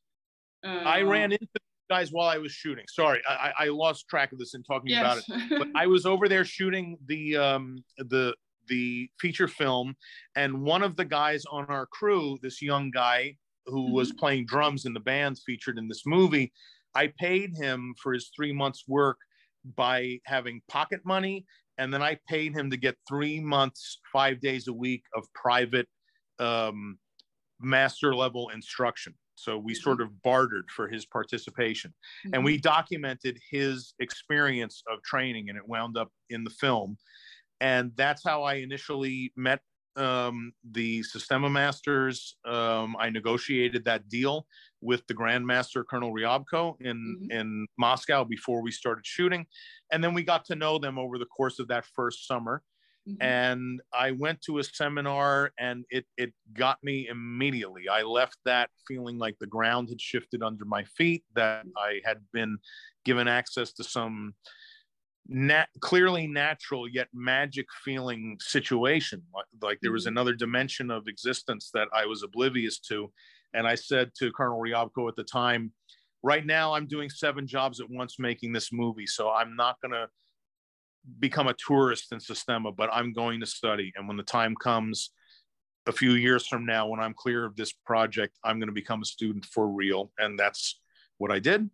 uh, 0.65 0.83
I 0.85 1.01
ran 1.01 1.31
into 1.31 1.47
guys 1.93 2.11
while 2.11 2.27
I 2.27 2.39
was 2.39 2.51
shooting. 2.51 2.85
Sorry, 2.89 3.21
I, 3.27 3.51
I 3.59 3.65
lost 3.67 4.07
track 4.09 4.31
of 4.31 4.39
this 4.39 4.55
in 4.55 4.63
talking 4.63 4.89
yes. 4.89 5.01
about 5.01 5.17
it. 5.17 5.59
But 5.59 5.67
I 5.75 5.85
was 5.85 6.05
over 6.05 6.27
there 6.27 6.45
shooting 6.45 6.97
the 7.07 7.37
um, 7.37 7.83
the 7.97 8.33
the 8.67 9.09
feature 9.19 9.47
film, 9.47 9.95
and 10.35 10.61
one 10.63 10.83
of 10.83 10.95
the 10.95 11.05
guys 11.05 11.43
on 11.51 11.65
our 11.65 11.85
crew, 11.85 12.37
this 12.41 12.61
young 12.61 12.89
guy 12.91 13.35
who 13.65 13.83
mm-hmm. 13.83 13.93
was 13.93 14.11
playing 14.13 14.45
drums 14.45 14.85
in 14.85 14.93
the 14.93 14.99
bands 14.99 15.43
featured 15.45 15.77
in 15.77 15.87
this 15.87 16.03
movie, 16.05 16.51
I 16.95 17.11
paid 17.19 17.51
him 17.55 17.93
for 18.01 18.13
his 18.13 18.31
three 18.35 18.53
months' 18.53 18.85
work 18.87 19.17
by 19.75 20.19
having 20.25 20.61
pocket 20.67 21.01
money, 21.05 21.45
and 21.77 21.93
then 21.93 22.01
I 22.01 22.17
paid 22.27 22.53
him 22.53 22.71
to 22.71 22.77
get 22.77 22.95
three 23.07 23.39
months, 23.39 23.99
five 24.11 24.41
days 24.41 24.67
a 24.67 24.73
week 24.73 25.03
of 25.15 25.25
private 25.33 25.87
um, 26.39 26.97
master 27.61 28.15
level 28.15 28.49
instruction. 28.49 29.13
So 29.35 29.57
we 29.57 29.73
sort 29.73 29.99
mm-hmm. 29.99 30.07
of 30.07 30.21
bartered 30.21 30.69
for 30.69 30.87
his 30.87 31.05
participation. 31.05 31.91
Mm-hmm. 32.25 32.33
And 32.35 32.43
we 32.43 32.57
documented 32.57 33.39
his 33.49 33.93
experience 33.99 34.83
of 34.91 35.01
training, 35.03 35.49
and 35.49 35.57
it 35.57 35.67
wound 35.67 35.97
up 35.97 36.11
in 36.29 36.43
the 36.43 36.49
film. 36.49 36.97
And 37.61 37.91
that's 37.95 38.23
how 38.25 38.43
I 38.43 38.55
initially 38.55 39.31
met 39.35 39.61
um, 39.95 40.53
the 40.71 41.03
Systema 41.03 41.49
Masters. 41.49 42.35
Um, 42.45 42.95
I 42.99 43.09
negotiated 43.09 43.85
that 43.85 44.09
deal 44.09 44.47
with 44.81 45.05
the 45.07 45.13
Grand 45.13 45.45
Master 45.45 45.83
Colonel 45.83 46.11
Ryabko 46.11 46.75
in 46.81 46.97
mm-hmm. 46.97 47.31
in 47.31 47.67
Moscow 47.77 48.23
before 48.23 48.61
we 48.61 48.71
started 48.71 49.05
shooting, 49.05 49.45
and 49.91 50.03
then 50.03 50.13
we 50.13 50.23
got 50.23 50.45
to 50.45 50.55
know 50.55 50.77
them 50.77 50.97
over 50.97 51.17
the 51.17 51.25
course 51.25 51.59
of 51.59 51.67
that 51.67 51.85
first 51.85 52.27
summer. 52.27 52.63
Mm-hmm. 53.07 53.21
And 53.21 53.81
I 53.93 54.11
went 54.11 54.41
to 54.43 54.59
a 54.59 54.63
seminar, 54.63 55.51
and 55.59 55.83
it 55.89 56.05
it 56.17 56.33
got 56.53 56.77
me 56.83 57.07
immediately. 57.09 57.89
I 57.89 58.03
left 58.03 58.37
that 58.45 58.69
feeling 58.87 59.17
like 59.17 59.35
the 59.39 59.47
ground 59.47 59.89
had 59.89 59.99
shifted 59.99 60.41
under 60.41 60.65
my 60.65 60.83
feet, 60.85 61.23
that. 61.35 61.65
I 61.77 61.99
had 62.05 62.19
been 62.31 62.57
given 63.03 63.27
access 63.27 63.73
to 63.73 63.83
some 63.83 64.33
nat- 65.27 65.69
clearly 65.79 66.27
natural 66.27 66.87
yet 66.87 67.07
magic 67.13 67.65
feeling 67.83 68.37
situation 68.41 69.21
like, 69.33 69.45
like 69.61 69.79
there 69.81 69.91
was 69.91 70.03
mm-hmm. 70.03 70.13
another 70.13 70.33
dimension 70.33 70.91
of 70.91 71.07
existence 71.07 71.69
that 71.73 71.87
i 71.93 72.05
was 72.05 72.23
oblivious 72.23 72.79
to 72.79 73.11
and 73.53 73.65
i 73.65 73.75
said 73.75 74.11
to 74.17 74.31
colonel 74.33 74.59
ryabko 74.59 75.07
at 75.07 75.15
the 75.15 75.23
time 75.23 75.71
right 76.23 76.45
now 76.45 76.73
i'm 76.73 76.87
doing 76.87 77.09
seven 77.09 77.47
jobs 77.47 77.79
at 77.79 77.89
once 77.89 78.19
making 78.19 78.51
this 78.51 78.73
movie 78.73 79.07
so 79.07 79.31
i'm 79.31 79.55
not 79.55 79.77
going 79.81 79.93
to 79.93 80.07
become 81.19 81.47
a 81.47 81.55
tourist 81.55 82.11
in 82.11 82.19
systema 82.19 82.71
but 82.71 82.89
i'm 82.93 83.13
going 83.13 83.39
to 83.39 83.45
study 83.45 83.91
and 83.95 84.07
when 84.07 84.17
the 84.17 84.23
time 84.23 84.55
comes 84.55 85.11
a 85.87 85.91
few 85.91 86.11
years 86.13 86.47
from 86.47 86.65
now 86.65 86.87
when 86.87 86.99
i'm 86.99 87.13
clear 87.13 87.45
of 87.45 87.55
this 87.55 87.73
project 87.85 88.37
i'm 88.43 88.59
going 88.59 88.69
to 88.69 88.73
become 88.73 89.01
a 89.01 89.05
student 89.05 89.45
for 89.45 89.67
real 89.67 90.11
and 90.17 90.39
that's 90.39 90.79
what 91.17 91.31
i 91.31 91.39
did 91.39 91.69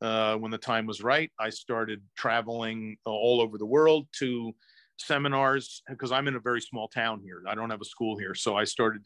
uh, 0.00 0.36
when 0.36 0.50
the 0.50 0.58
time 0.58 0.86
was 0.86 1.02
right, 1.02 1.30
I 1.38 1.50
started 1.50 2.02
traveling 2.16 2.96
all 3.04 3.40
over 3.40 3.58
the 3.58 3.66
world 3.66 4.06
to 4.18 4.54
seminars 4.96 5.82
because 5.88 6.12
I'm 6.12 6.28
in 6.28 6.36
a 6.36 6.40
very 6.40 6.60
small 6.60 6.88
town 6.88 7.20
here. 7.22 7.42
I 7.48 7.54
don't 7.54 7.70
have 7.70 7.80
a 7.80 7.86
school 7.86 8.16
here. 8.16 8.34
So 8.34 8.56
I 8.56 8.64
started 8.64 9.02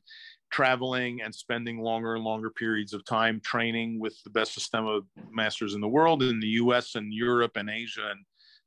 traveling 0.50 1.22
and 1.22 1.34
spending 1.34 1.80
longer 1.80 2.14
and 2.14 2.24
longer 2.24 2.50
periods 2.50 2.92
of 2.92 3.04
time 3.04 3.40
training 3.40 4.00
with 4.00 4.14
the 4.24 4.30
best 4.30 4.52
Systema 4.52 5.00
masters 5.30 5.74
in 5.74 5.80
the 5.80 5.88
world 5.88 6.22
in 6.22 6.40
the 6.40 6.48
US 6.48 6.94
and 6.94 7.12
Europe 7.12 7.52
and 7.56 7.70
Asia 7.70 8.10
and 8.10 8.20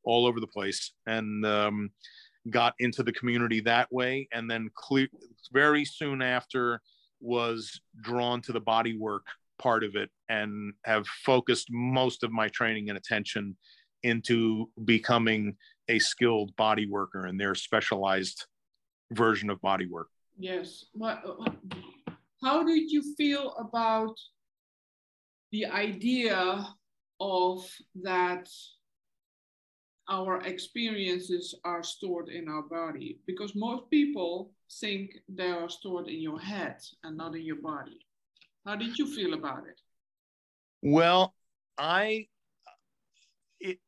all 0.06 0.26
over 0.26 0.40
the 0.40 0.48
place. 0.48 0.92
And 1.06 1.46
um, 1.46 1.90
got 2.50 2.74
into 2.80 3.04
the 3.04 3.12
community 3.12 3.60
that 3.62 3.92
way. 3.92 4.28
And 4.32 4.50
then 4.50 4.70
very 5.52 5.86
soon 5.86 6.22
after 6.22 6.82
was 7.20 7.80
drawn 8.02 8.42
to 8.42 8.52
the 8.52 8.60
body 8.60 8.98
work 8.98 9.26
part 9.58 9.84
of 9.84 9.96
it 9.96 10.10
and 10.30 10.74
have 10.84 11.08
focused 11.08 11.68
most 11.72 12.24
of 12.24 12.32
my 12.32 12.48
training 12.50 12.90
and 12.90 12.98
attention 12.98 13.56
into 14.04 14.70
becoming 14.84 15.56
a 15.88 15.98
skilled 15.98 16.56
body 16.56 16.88
worker 16.88 17.26
and 17.26 17.40
their 17.40 17.56
specialized 17.56 18.46
version 19.12 19.50
of 19.50 19.60
body 19.62 19.88
work. 19.88 20.10
Yes. 20.38 20.86
How 22.44 22.64
did 22.64 22.92
you 22.92 23.16
feel 23.16 23.56
about 23.58 24.16
the 25.52 25.66
idea 25.68 26.68
of 27.20 27.66
that 28.04 28.48
our 30.10 30.42
experiences 30.42 31.56
are 31.64 31.84
stored 31.84 32.30
in 32.30 32.48
our 32.48 32.62
body? 32.62 33.20
Because 33.26 33.54
most 33.56 33.90
people 33.90 34.52
think 34.80 35.12
they 35.30 35.52
are 35.52 35.70
stored 35.70 36.08
in 36.08 36.22
your 36.22 36.40
head 36.40 36.78
and 37.04 37.18
not 37.18 37.36
in 37.36 37.42
your 37.42 37.62
body. 37.62 38.00
How 38.66 38.76
did 38.76 38.98
you 38.98 39.06
feel 39.06 39.34
about 39.34 39.64
it? 39.68 39.80
Well, 40.82 41.34
I 41.78 42.28
it, 43.60 43.80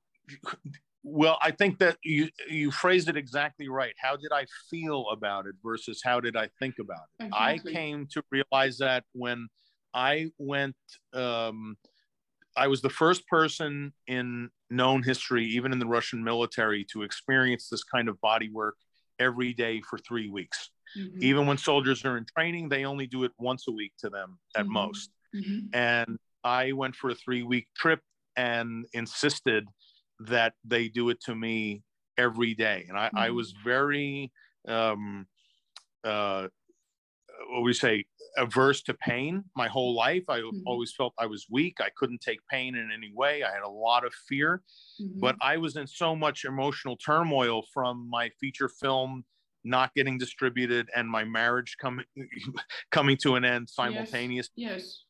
well, 1.03 1.37
I 1.41 1.51
think 1.51 1.79
that 1.79 1.97
you 2.03 2.29
you 2.49 2.71
phrased 2.71 3.09
it 3.09 3.17
exactly 3.17 3.69
right. 3.69 3.93
How 3.99 4.15
did 4.15 4.31
I 4.31 4.45
feel 4.69 5.05
about 5.11 5.45
it 5.45 5.55
versus 5.63 6.01
how 6.03 6.19
did 6.19 6.35
I 6.35 6.49
think 6.59 6.75
about 6.79 7.05
it? 7.19 7.25
Exactly. 7.25 7.71
I 7.71 7.75
came 7.75 8.07
to 8.11 8.23
realize 8.31 8.77
that 8.79 9.03
when 9.13 9.47
I 9.93 10.31
went 10.37 10.75
um, 11.13 11.77
I 12.57 12.67
was 12.67 12.81
the 12.81 12.89
first 12.89 13.27
person 13.27 13.93
in 14.07 14.49
known 14.69 15.03
history, 15.03 15.45
even 15.45 15.71
in 15.71 15.79
the 15.79 15.85
Russian 15.85 16.23
military, 16.23 16.85
to 16.91 17.03
experience 17.03 17.69
this 17.69 17.83
kind 17.83 18.09
of 18.09 18.19
body 18.19 18.49
work 18.49 18.75
every 19.19 19.53
day 19.53 19.81
for 19.81 19.99
three 19.99 20.29
weeks. 20.29 20.71
Mm-hmm. 20.97 21.19
Even 21.21 21.47
when 21.47 21.57
soldiers 21.57 22.03
are 22.03 22.17
in 22.17 22.25
training, 22.35 22.69
they 22.69 22.85
only 22.85 23.07
do 23.07 23.23
it 23.23 23.31
once 23.37 23.67
a 23.67 23.71
week 23.71 23.93
to 23.99 24.09
them 24.09 24.39
at 24.55 24.63
mm-hmm. 24.63 24.73
most. 24.73 25.11
Mm-hmm. 25.35 25.67
And 25.73 26.17
I 26.43 26.71
went 26.71 26.95
for 26.95 27.11
a 27.11 27.15
three 27.15 27.43
week 27.43 27.67
trip 27.75 27.99
and 28.35 28.85
insisted 28.93 29.67
that 30.21 30.53
they 30.65 30.87
do 30.87 31.09
it 31.09 31.21
to 31.25 31.35
me 31.35 31.83
every 32.17 32.55
day. 32.55 32.85
And 32.89 32.97
I, 32.97 33.09
I 33.13 33.27
mm-hmm. 33.27 33.35
was 33.35 33.53
very, 33.63 34.31
um, 34.67 35.27
uh, 36.03 36.47
what 37.49 37.63
we 37.63 37.73
say, 37.73 38.05
averse 38.37 38.81
to 38.83 38.93
pain 38.93 39.43
my 39.55 39.67
whole 39.67 39.95
life. 39.95 40.23
I 40.29 40.39
mm-hmm. 40.39 40.59
always 40.65 40.93
felt 40.93 41.13
I 41.17 41.25
was 41.25 41.47
weak. 41.49 41.77
I 41.79 41.89
couldn't 41.95 42.21
take 42.21 42.39
pain 42.49 42.75
in 42.75 42.91
any 42.93 43.11
way. 43.13 43.43
I 43.43 43.51
had 43.51 43.63
a 43.65 43.69
lot 43.69 44.05
of 44.05 44.13
fear, 44.27 44.61
mm-hmm. 45.01 45.19
but 45.19 45.35
I 45.41 45.57
was 45.57 45.75
in 45.75 45.87
so 45.87 46.15
much 46.15 46.45
emotional 46.45 46.97
turmoil 46.97 47.63
from 47.73 48.09
my 48.09 48.29
feature 48.39 48.69
film 48.69 49.23
not 49.63 49.93
getting 49.95 50.17
distributed 50.17 50.87
and 50.95 51.09
my 51.09 51.23
marriage 51.23 51.75
coming 51.79 52.05
coming 52.91 53.17
to 53.17 53.35
an 53.35 53.43
end 53.43 53.69
simultaneously. 53.69 54.53
Yes. 54.55 54.71
yes. 54.79 55.03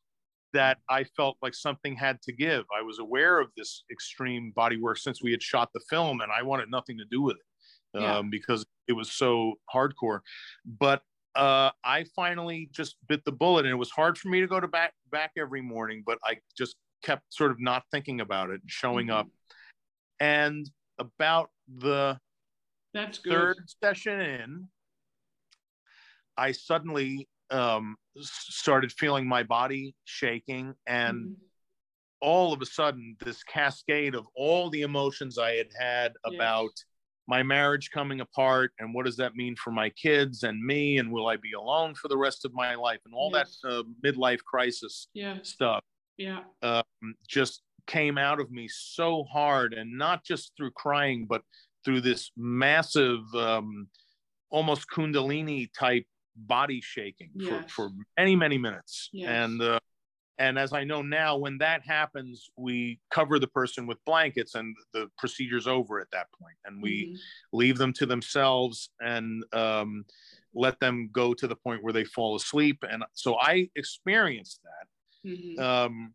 That 0.54 0.78
I 0.90 1.04
felt 1.04 1.38
like 1.42 1.54
something 1.54 1.96
had 1.96 2.22
to 2.24 2.34
give. 2.34 2.64
I 2.76 2.82
was 2.82 3.00
aware 3.00 3.40
of 3.40 3.50
this 3.58 3.84
extreme 3.92 4.54
body 4.56 4.78
work 4.78 4.98
since 4.98 5.22
we 5.22 5.32
had 5.32 5.44
shot 5.44 5.70
the 5.74 5.82
film, 5.90 6.22
and 6.22 6.32
I 6.32 6.42
wanted 6.42 6.72
nothing 6.72 6.98
to 6.98 7.06
do 7.12 7.22
with 7.22 7.36
it. 7.36 8.04
um, 8.04 8.30
because 8.30 8.66
it 8.88 8.94
was 8.94 9.12
so 9.12 9.54
hardcore. 9.74 10.22
But 10.66 11.02
uh, 11.38 11.72
I 11.84 12.04
finally 12.16 12.70
just 12.72 12.98
bit 13.08 13.24
the 13.24 13.32
bullet, 13.32 13.66
and 13.66 13.72
it 13.72 13.78
was 13.78 13.92
hard 13.92 14.18
for 14.18 14.28
me 14.30 14.42
to 14.42 14.48
go 14.48 14.60
to 14.60 14.68
back 14.68 14.94
back 15.12 15.32
every 15.38 15.62
morning. 15.62 16.04
But 16.06 16.18
I 16.24 16.38
just 16.58 16.76
kept 17.04 17.24
sort 17.30 17.52
of 17.52 17.60
not 17.60 17.84
thinking 17.92 18.22
about 18.22 18.50
it, 18.50 18.62
and 18.62 18.70
showing 18.70 19.10
up. 19.12 19.28
And 20.20 20.70
about 20.98 21.52
the 21.68 22.20
That's 22.94 23.20
good. 23.20 23.32
third 23.32 23.58
session 23.84 24.20
in, 24.20 24.68
I 26.36 26.52
suddenly 26.52 27.30
um, 27.52 27.96
started 28.20 28.92
feeling 28.92 29.28
my 29.28 29.44
body 29.44 29.96
shaking, 30.06 30.74
and 30.88 31.30
Mhm. 31.30 31.36
all 32.20 32.52
of 32.52 32.62
a 32.62 32.66
sudden, 32.66 33.16
this 33.20 33.44
cascade 33.44 34.16
of 34.16 34.28
all 34.36 34.72
the 34.72 34.82
emotions 34.82 35.38
I 35.38 35.52
had 35.52 35.72
had 35.80 36.14
Yes. 36.26 36.34
about 36.34 36.72
my 37.28 37.44
marriage 37.44 37.92
coming 37.92 38.22
apart, 38.22 38.72
and 38.80 38.94
what 38.94 39.06
does 39.06 39.18
that 39.18 39.36
mean 39.36 39.56
for 39.56 39.72
my 39.72 39.90
kids 39.92 40.44
and 40.44 40.64
me, 40.64 40.98
and 40.98 41.12
will 41.12 41.28
I 41.28 41.36
be 41.36 41.52
alone 41.54 41.94
for 41.94 42.08
the 42.08 42.18
rest 42.18 42.46
of 42.46 42.54
my 42.54 42.76
life, 42.76 43.00
and 43.06 43.14
all 43.14 43.30
Yes. 43.34 43.60
that 43.64 43.70
uh, 43.70 43.84
midlife 44.04 44.44
crisis 44.44 45.10
Yeah. 45.14 45.40
stuff 45.44 45.84
Yeah. 46.18 46.44
um, 46.62 46.84
just 47.28 47.62
came 47.86 48.18
out 48.18 48.40
of 48.40 48.52
me 48.52 48.68
so 48.68 49.24
hard 49.26 49.74
and 49.74 49.98
not 49.98 50.24
just 50.26 50.52
through 50.58 50.72
crying 50.72 51.26
but 51.26 51.42
through 51.86 52.02
this 52.02 52.32
massive 52.36 53.22
um, 53.34 53.88
almost 54.50 54.88
kundalini 54.90 55.70
type 55.78 56.06
body 56.36 56.82
shaking 56.82 57.32
Yes. 57.36 57.72
for, 57.72 57.90
for 57.90 57.90
many 58.18 58.36
many 58.36 58.58
minutes 58.58 59.10
Yes. 59.14 59.30
and 59.30 59.62
uh, 59.62 59.80
and 60.40 60.58
as 60.60 60.74
i 60.74 60.84
know 60.84 61.02
now 61.02 61.36
when 61.38 61.58
that 61.58 61.86
happens 61.86 62.50
we 62.58 63.00
cover 63.12 63.40
the 63.40 63.48
person 63.48 63.88
with 63.88 64.04
blankets 64.06 64.56
and 64.56 64.76
the 64.94 65.10
procedure's 65.18 65.68
over 65.68 66.00
at 66.00 66.10
that 66.12 66.28
point 66.40 66.58
and 66.66 66.82
we 66.82 67.06
Mhm. 67.06 67.18
leave 67.54 67.78
them 67.78 67.94
to 67.94 68.06
themselves 68.06 68.90
and 69.00 69.44
um, 69.54 70.06
let 70.54 70.80
them 70.80 71.10
go 71.12 71.34
to 71.34 71.48
the 71.48 71.56
point 71.56 71.84
where 71.84 71.94
they 71.94 72.04
fall 72.04 72.36
asleep 72.36 72.84
and 72.90 73.04
so 73.14 73.36
i 73.40 73.70
experienced 73.76 74.62
that 74.64 75.30
Mhm. 75.30 75.60
um, 75.60 76.14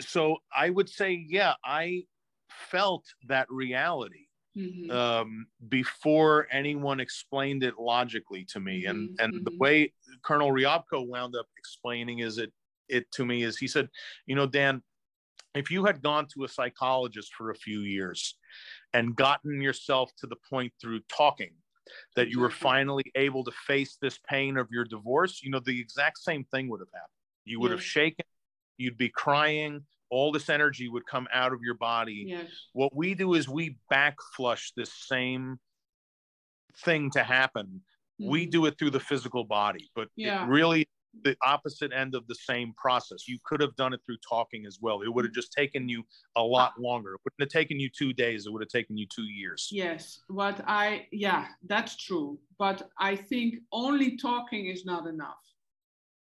so 0.00 0.36
I 0.54 0.68
would 0.70 0.88
say, 0.88 1.24
yeah, 1.26 1.54
I 1.64 2.04
felt 2.50 3.06
that 3.28 3.46
reality 3.50 4.25
Mhm. 4.56 4.90
um, 4.90 5.46
before 5.68 6.48
anyone 6.50 7.00
explained 7.00 7.62
it 7.62 7.78
logically 7.78 8.44
to 8.46 8.60
me. 8.60 8.86
And 8.86 9.10
Mhm, 9.10 9.24
and 9.24 9.32
the 9.44 9.50
mhm. 9.50 9.58
way 9.60 9.94
Colonel 10.22 10.50
Ryabko 10.50 11.06
wound 11.06 11.36
up 11.36 11.46
explaining 11.58 12.20
is 12.20 12.38
it 12.38 12.52
it 12.88 13.10
to 13.12 13.26
me 13.26 13.42
is 13.42 13.58
he 13.58 13.66
said, 13.68 13.90
you 14.26 14.34
know, 14.36 14.46
Dan, 14.46 14.82
if 15.54 15.70
you 15.70 15.84
had 15.84 16.02
gone 16.02 16.26
to 16.34 16.44
a 16.44 16.48
psychologist 16.48 17.34
for 17.34 17.50
a 17.50 17.54
few 17.56 17.80
years 17.80 18.36
and 18.92 19.16
gotten 19.16 19.60
yourself 19.60 20.12
to 20.18 20.26
the 20.26 20.36
point 20.50 20.72
through 20.80 21.00
talking 21.08 21.52
that 22.16 22.28
you 22.28 22.40
were 22.40 22.50
finally 22.50 23.04
able 23.14 23.44
to 23.44 23.52
face 23.52 23.96
this 24.00 24.18
pain 24.28 24.56
of 24.56 24.68
your 24.70 24.84
divorce, 24.84 25.42
you 25.42 25.50
know, 25.50 25.60
the 25.60 25.80
exact 25.80 26.18
same 26.18 26.44
thing 26.44 26.68
would 26.68 26.80
have 26.80 26.92
happened. 26.92 27.10
You 27.44 27.60
would 27.60 27.70
have 27.70 27.82
shaken, 27.82 28.24
you'd 28.78 28.98
be 28.98 29.08
crying, 29.08 29.86
all 30.10 30.32
this 30.32 30.48
energy 30.48 30.88
would 30.88 31.06
come 31.06 31.26
out 31.32 31.52
of 31.52 31.60
your 31.62 31.74
body. 31.74 32.24
Yes. 32.28 32.50
What 32.72 32.94
we 32.94 33.14
do 33.14 33.34
is 33.34 33.48
we 33.48 33.78
back 33.90 34.16
flush 34.36 34.72
this 34.76 34.92
same 34.92 35.58
thing 36.84 37.10
to 37.10 37.22
happen. 37.22 37.82
We 38.18 38.46
Mhm. 38.46 38.50
do 38.50 38.66
it 38.66 38.78
through 38.78 38.90
the 38.90 39.00
physical 39.00 39.44
body, 39.44 39.90
but 39.94 40.08
Yeah. 40.16 40.44
it 40.44 40.48
really 40.48 40.88
the 41.24 41.34
opposite 41.42 41.92
end 41.94 42.14
of 42.14 42.26
the 42.26 42.34
same 42.34 42.74
process. 42.74 43.26
You 43.26 43.38
could 43.42 43.58
have 43.62 43.74
done 43.76 43.94
it 43.94 44.02
through 44.04 44.18
talking 44.18 44.66
as 44.66 44.78
well. 44.82 45.00
It 45.00 45.08
would 45.08 45.24
have 45.24 45.32
just 45.32 45.50
taken 45.50 45.88
you 45.88 46.04
a 46.36 46.42
lot 46.42 46.78
longer. 46.78 47.14
It 47.14 47.20
wouldn't 47.24 47.40
have 47.40 47.48
taken 47.48 47.80
you 47.80 47.88
two 47.88 48.12
days. 48.12 48.46
It 48.46 48.52
would 48.52 48.60
have 48.60 48.68
taken 48.68 48.98
you 48.98 49.06
two 49.06 49.24
years. 49.24 49.70
Yes, 49.72 50.22
what 50.28 50.62
I 50.66 51.08
yeah, 51.12 51.54
that's 51.62 51.96
true. 51.96 52.38
But 52.58 52.90
I 52.98 53.16
think 53.16 53.62
only 53.72 54.18
talking 54.18 54.66
is 54.66 54.84
not 54.84 55.06
enough. 55.06 55.42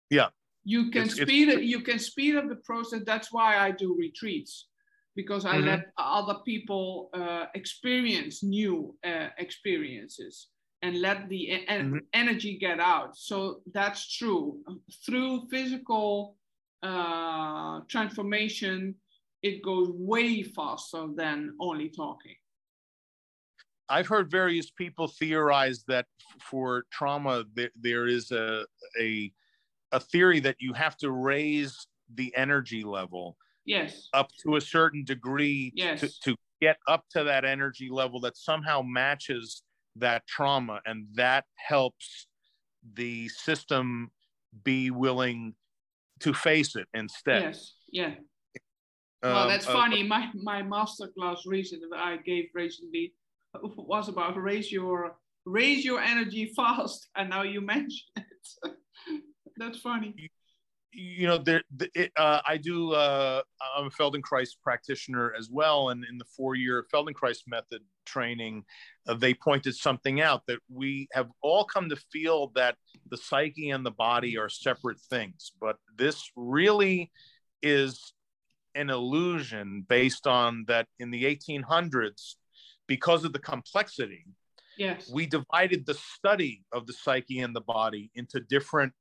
Yeah. 0.10 0.30
You 0.67 0.89
can 0.89 1.04
It's- 1.04 1.17
it's 1.19 1.30
speed 1.30 1.49
it, 1.49 1.63
you 1.63 1.82
can 1.82 1.99
speed 1.99 2.36
up 2.36 2.47
the 2.49 2.56
process. 2.69 3.04
That's 3.06 3.32
why 3.32 3.58
I 3.58 3.71
do 3.71 3.95
retreats. 3.95 4.67
Because 5.15 5.45
I 5.45 5.58
Mhm. 5.58 5.65
let 5.65 5.93
other 5.97 6.39
people 6.43 7.10
uh, 7.13 7.45
experience 7.54 8.43
new 8.43 8.97
uh, 9.04 9.30
experiences 9.38 10.49
and 10.82 10.99
let 10.99 11.30
the 11.30 11.43
en- 11.51 11.91
Mhm. 11.93 11.99
energy 12.13 12.58
get 12.58 12.80
out. 12.80 13.15
So 13.15 13.62
that's 13.78 14.01
true. 14.17 14.43
Through 15.06 15.47
physical 15.49 16.38
uh, 16.82 17.80
transformation, 17.88 18.95
it 19.41 19.62
goes 19.63 19.89
way 19.89 20.43
faster 20.43 21.08
than 21.15 21.56
only 21.60 21.89
talking. 21.89 22.36
I've 23.89 24.08
heard 24.08 24.30
various 24.30 24.69
people 24.69 25.08
theorize 25.08 25.84
that 25.86 26.06
f- 26.19 26.41
for 26.41 26.86
trauma 26.91 27.45
there, 27.54 27.71
there 27.75 28.06
is 28.08 28.32
a, 28.32 28.65
a 28.99 29.32
a 29.95 29.99
theory 29.99 30.41
that 30.41 30.58
you 30.60 30.73
have 30.73 30.97
to 30.97 31.10
raise 31.12 31.88
the 32.13 32.36
energy 32.36 32.84
level 32.84 33.38
Yes. 33.65 34.10
up 34.13 34.29
to 34.43 34.58
a 34.58 34.62
certain 34.62 35.03
degree 35.05 35.71
to, 35.71 35.77
Yes. 35.77 36.19
to 36.19 36.36
get 36.62 36.77
up 36.88 37.05
to 37.12 37.23
that 37.23 37.45
energy 37.45 37.89
level 37.89 38.19
that 38.19 38.36
somehow 38.38 38.81
matches 38.81 39.63
that 39.95 40.27
trauma 40.27 40.81
and 40.86 41.08
that 41.15 41.45
helps 41.55 42.27
the 42.93 43.29
system 43.29 44.12
be 44.63 44.91
willing 44.91 45.55
to 46.19 46.34
face 46.34 46.75
it 46.75 46.88
instead. 46.93 47.41
Yes, 47.41 47.73
yeah. 47.89 48.15
Well, 49.23 49.43
Um, 49.43 49.47
that's 49.47 49.67
uh, 49.67 49.73
funny. 49.73 50.03
My 50.03 50.29
my 50.36 50.62
masterclass 50.62 51.39
recent 51.47 51.81
that 51.89 51.99
I 51.99 52.17
gave 52.17 52.49
recently 52.53 53.15
was 53.53 54.10
about 54.10 54.36
raise 54.38 54.71
your 54.71 55.17
raise 55.45 55.84
your 55.86 55.99
energy 56.01 56.45
fast, 56.55 57.08
and 57.15 57.29
now 57.29 57.43
you 57.43 57.62
mention 57.62 58.08
it. 58.17 58.47
that's 59.57 59.79
funny. 59.79 60.29
you 60.91 61.27
know 61.27 61.37
there 61.37 61.61
it, 61.93 62.11
uh, 62.15 62.39
i 62.47 62.57
do 62.57 62.93
uh, 62.93 63.41
i'm 63.77 63.87
a 63.87 63.89
feldenkrais 63.89 64.49
practitioner 64.63 65.33
as 65.37 65.49
well 65.51 65.89
and 65.89 66.05
in 66.09 66.17
the 66.17 66.25
four 66.25 66.55
year 66.55 66.85
feldenkrais 66.93 67.39
method 67.47 67.81
training 68.05 68.63
uh, 69.07 69.13
they 69.13 69.33
pointed 69.33 69.75
something 69.75 70.21
out 70.21 70.43
that 70.47 70.59
we 70.71 71.07
have 71.11 71.27
all 71.41 71.65
come 71.65 71.89
to 71.89 71.97
feel 72.11 72.51
that 72.55 72.75
the 73.09 73.17
psyche 73.17 73.71
and 73.71 73.85
the 73.85 73.91
body 73.91 74.37
are 74.37 74.49
separate 74.49 74.99
things 74.99 75.51
but 75.59 75.77
this 75.97 76.31
really 76.35 77.11
is 77.61 78.13
an 78.75 78.89
illusion 78.89 79.85
based 79.87 80.27
on 80.27 80.63
that 80.67 80.87
in 80.99 81.11
the 81.11 81.23
1800s 81.23 82.35
because 82.87 83.25
of 83.25 83.33
the 83.33 83.39
complexity 83.39 84.25
Yes. 84.77 85.09
we 85.09 85.25
divided 85.25 85.85
the 85.85 85.93
study 85.93 86.63
of 86.73 86.85
the 86.85 86.93
psyche 86.93 87.39
and 87.39 87.55
the 87.55 87.61
body 87.61 88.11
into 88.15 88.41
different 88.41 88.91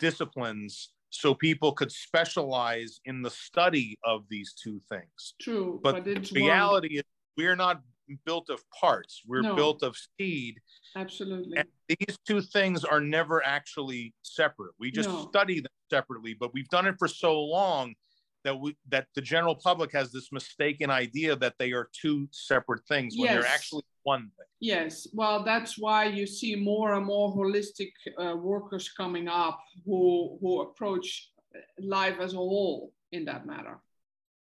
disciplines 0.00 0.90
so 1.10 1.34
people 1.34 1.72
could 1.72 1.92
specialize 1.92 3.00
in 3.04 3.22
the 3.22 3.30
study 3.30 3.96
of 4.04 4.24
these 4.28 4.54
two 4.54 4.80
things. 4.88 5.34
True, 5.40 5.80
But, 5.82 6.04
but, 6.04 6.08
it's 6.08 6.30
the 6.30 6.40
one- 6.40 6.50
reality 6.50 6.98
is 6.98 7.04
we're 7.36 7.56
not 7.56 7.82
built 8.24 8.48
of 8.50 8.60
parts, 8.70 9.22
we're 9.26 9.42
No. 9.42 9.54
built 9.54 9.82
of 9.84 9.96
seed. 10.18 10.60
absolutely. 10.96 11.56
And 11.56 11.68
these 11.88 12.18
two 12.26 12.40
things 12.40 12.84
are 12.84 13.00
never 13.00 13.44
actually 13.44 14.12
separate. 14.22 14.74
We 14.80 14.90
just 14.90 15.08
No. 15.08 15.28
study 15.28 15.60
them 15.60 15.70
separately, 15.90 16.34
but 16.34 16.52
we've 16.52 16.68
done 16.68 16.86
it 16.88 16.96
for 16.98 17.06
so 17.06 17.40
long 17.40 17.94
that 18.42 18.58
we 18.58 18.74
that 18.88 19.06
the 19.14 19.20
general 19.20 19.54
public 19.54 19.92
has 19.92 20.10
this 20.10 20.32
mistaken 20.32 20.90
idea 20.90 21.36
that 21.36 21.54
they 21.58 21.70
are 21.72 21.88
two 21.92 22.26
separate 22.32 22.84
things 22.88 23.14
when 23.16 23.28
they're 23.32 23.46
actually 23.46 23.84
one 24.02 24.30
thing. 24.36 24.46
Yes, 24.60 25.08
well, 25.14 25.42
that's 25.42 25.78
why 25.78 26.04
you 26.04 26.26
see 26.26 26.54
more 26.54 26.94
and 26.94 27.06
more 27.06 27.34
holistic 27.34 27.92
uh, 28.18 28.36
workers 28.36 28.90
coming 28.90 29.28
up 29.28 29.60
who 29.86 30.38
who 30.40 30.62
approach 30.62 31.30
life 31.78 32.16
as 32.20 32.34
a 32.34 32.36
whole 32.36 32.92
in 33.12 33.24
that 33.24 33.46
matter. 33.46 33.78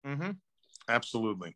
hmm 0.05 0.31
Absolutely. 0.87 1.55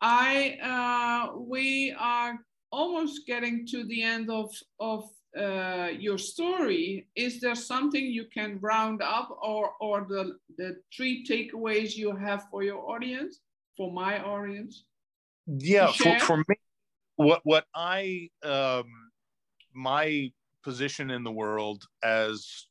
I 0.00 0.58
uh, 0.62 1.38
we 1.38 1.94
are 1.98 2.38
almost 2.70 3.26
getting 3.26 3.66
to 3.68 3.84
the 3.84 4.02
end 4.02 4.30
of 4.30 4.54
of 4.78 5.04
uh, 5.36 5.90
your 5.98 6.18
story. 6.18 7.08
Is 7.14 7.40
there 7.40 7.54
something 7.54 8.04
you 8.04 8.26
can 8.32 8.58
round 8.60 9.02
up, 9.02 9.28
or 9.42 9.72
or 9.80 10.06
the 10.08 10.38
the 10.56 10.76
three 10.94 11.24
takeaways 11.24 11.96
you 11.96 12.14
have 12.16 12.46
for 12.50 12.62
your 12.62 12.80
audience, 12.90 13.40
for 13.76 13.92
my 13.92 14.22
audience? 14.22 14.84
Yeah 15.58 15.90
for, 15.92 16.18
for 16.20 16.36
me 16.36 16.56
what 17.16 17.40
what 17.44 17.64
i 17.74 18.28
um 18.42 18.84
my 19.72 20.30
position 20.62 21.10
in 21.10 21.24
the 21.24 21.30
world 21.32 21.84
as 22.02 22.66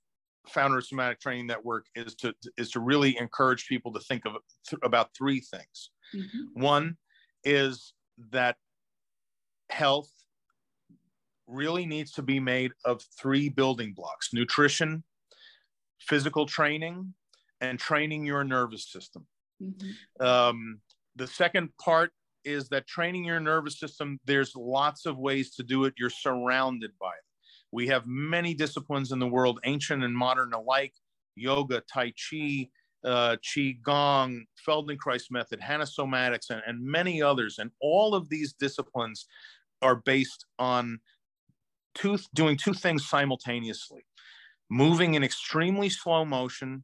founder 0.48 0.78
of 0.78 0.86
somatic 0.86 1.20
training 1.20 1.46
network 1.48 1.86
is 1.96 2.15
to 2.15 2.34
is 2.58 2.72
to 2.72 2.80
really 2.80 3.18
encourage 3.18 3.68
people 3.68 3.92
to 3.94 4.00
think 4.00 4.26
of 4.26 4.34
th- 4.68 4.80
about 4.84 5.10
three 5.15 5.39
things 5.39 5.92
Mhm. 6.15 6.54
one 6.54 6.98
is 7.44 7.94
that 8.32 8.58
health 9.70 10.12
really 11.48 11.86
needs 11.86 12.12
to 12.13 12.22
be 12.22 12.39
made 12.39 12.72
of 12.86 13.02
three 13.20 13.50
building 13.50 13.94
blocks 13.94 14.34
nutrition 14.34 15.04
physical 16.00 16.46
training 16.46 17.13
and 17.62 17.78
training 17.80 18.26
your 18.26 18.44
nervous 18.44 18.89
system 18.92 19.28
Mhm. 19.62 20.22
um, 20.22 20.82
the 21.15 21.28
second 21.28 21.76
part 21.78 22.12
is 22.43 22.69
that 22.69 22.88
training 22.88 23.25
your 23.25 23.39
nervous 23.39 23.80
system, 23.80 24.19
there's 24.25 24.56
lots 24.56 25.06
of 25.06 25.17
ways 25.17 25.56
to 25.56 25.63
do 25.63 25.86
it. 25.86 25.93
You're 25.97 26.10
surrounded 26.10 26.91
by 26.99 27.10
it. 27.10 27.25
We 27.71 27.88
have 27.88 28.08
many 28.08 28.54
disciplines 28.54 29.12
in 29.12 29.19
the 29.19 29.28
world, 29.28 29.60
ancient 29.65 30.04
and 30.04 30.15
modern 30.15 30.54
alike 30.54 30.93
yoga, 31.36 31.82
Tai 31.91 32.12
Chi, 32.12 32.69
uh, 33.06 33.38
Qi 33.38 33.82
Gong, 33.82 34.45
Feldenkrais 34.67 35.32
method, 35.32 35.60
Hanna 35.62 35.86
Somatics, 35.86 36.49
and, 36.49 36.62
and 36.65 36.84
many 36.84 37.21
others. 37.21 37.58
And 37.60 37.71
all 37.82 38.15
of 38.15 38.30
these 38.30 38.54
disciplines 38.54 39.28
are 39.82 39.95
based 39.95 40.45
on 40.58 40.99
two, 41.93 42.17
doing 42.34 42.58
two 42.58 42.73
things 42.73 43.08
simultaneously 43.08 44.06
moving 44.69 45.15
in 45.15 45.23
extremely 45.23 45.89
slow 45.89 46.23
motion 46.23 46.84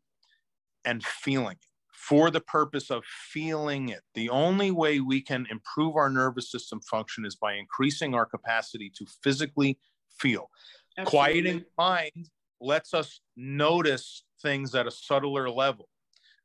and 0.84 1.04
feeling 1.04 1.56
it 1.56 1.75
for 1.96 2.30
the 2.30 2.42
purpose 2.42 2.92
of 2.92 3.04
feeling 3.06 3.90
it. 3.90 4.02
The 4.14 4.30
only 4.30 4.72
way 4.72 5.00
we 5.00 5.22
can 5.22 5.48
improve 5.50 5.96
our 5.96 6.10
nervous 6.10 6.52
system 6.52 6.82
function 6.82 7.26
is 7.26 7.36
by 7.36 7.54
increasing 7.54 8.14
our 8.14 8.26
capacity 8.26 8.92
to 8.98 9.06
physically 9.24 9.80
feel. 10.20 10.50
Absolutely. 10.98 11.10
Quieting 11.10 11.66
mind 11.78 12.30
lets 12.62 12.94
us 12.94 13.22
notice 13.36 14.24
things 14.42 14.76
at 14.76 14.88
a 14.88 14.92
subtler 14.92 15.50
level. 15.50 15.90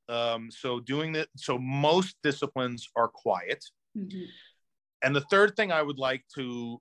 Um, 0.09 0.51
so 0.51 0.81
doing 0.81 1.13
that, 1.13 1.29
so 1.37 1.59
most 1.59 2.17
disciplines 2.23 2.89
are 2.97 3.09
quiet. 3.09 3.65
Mm-hmm. 3.97 4.25
And 5.03 5.15
the 5.15 5.21
third 5.23 5.57
thing 5.57 5.73
I 5.73 5.83
would 5.83 5.99
like 5.99 6.25
to 6.37 6.81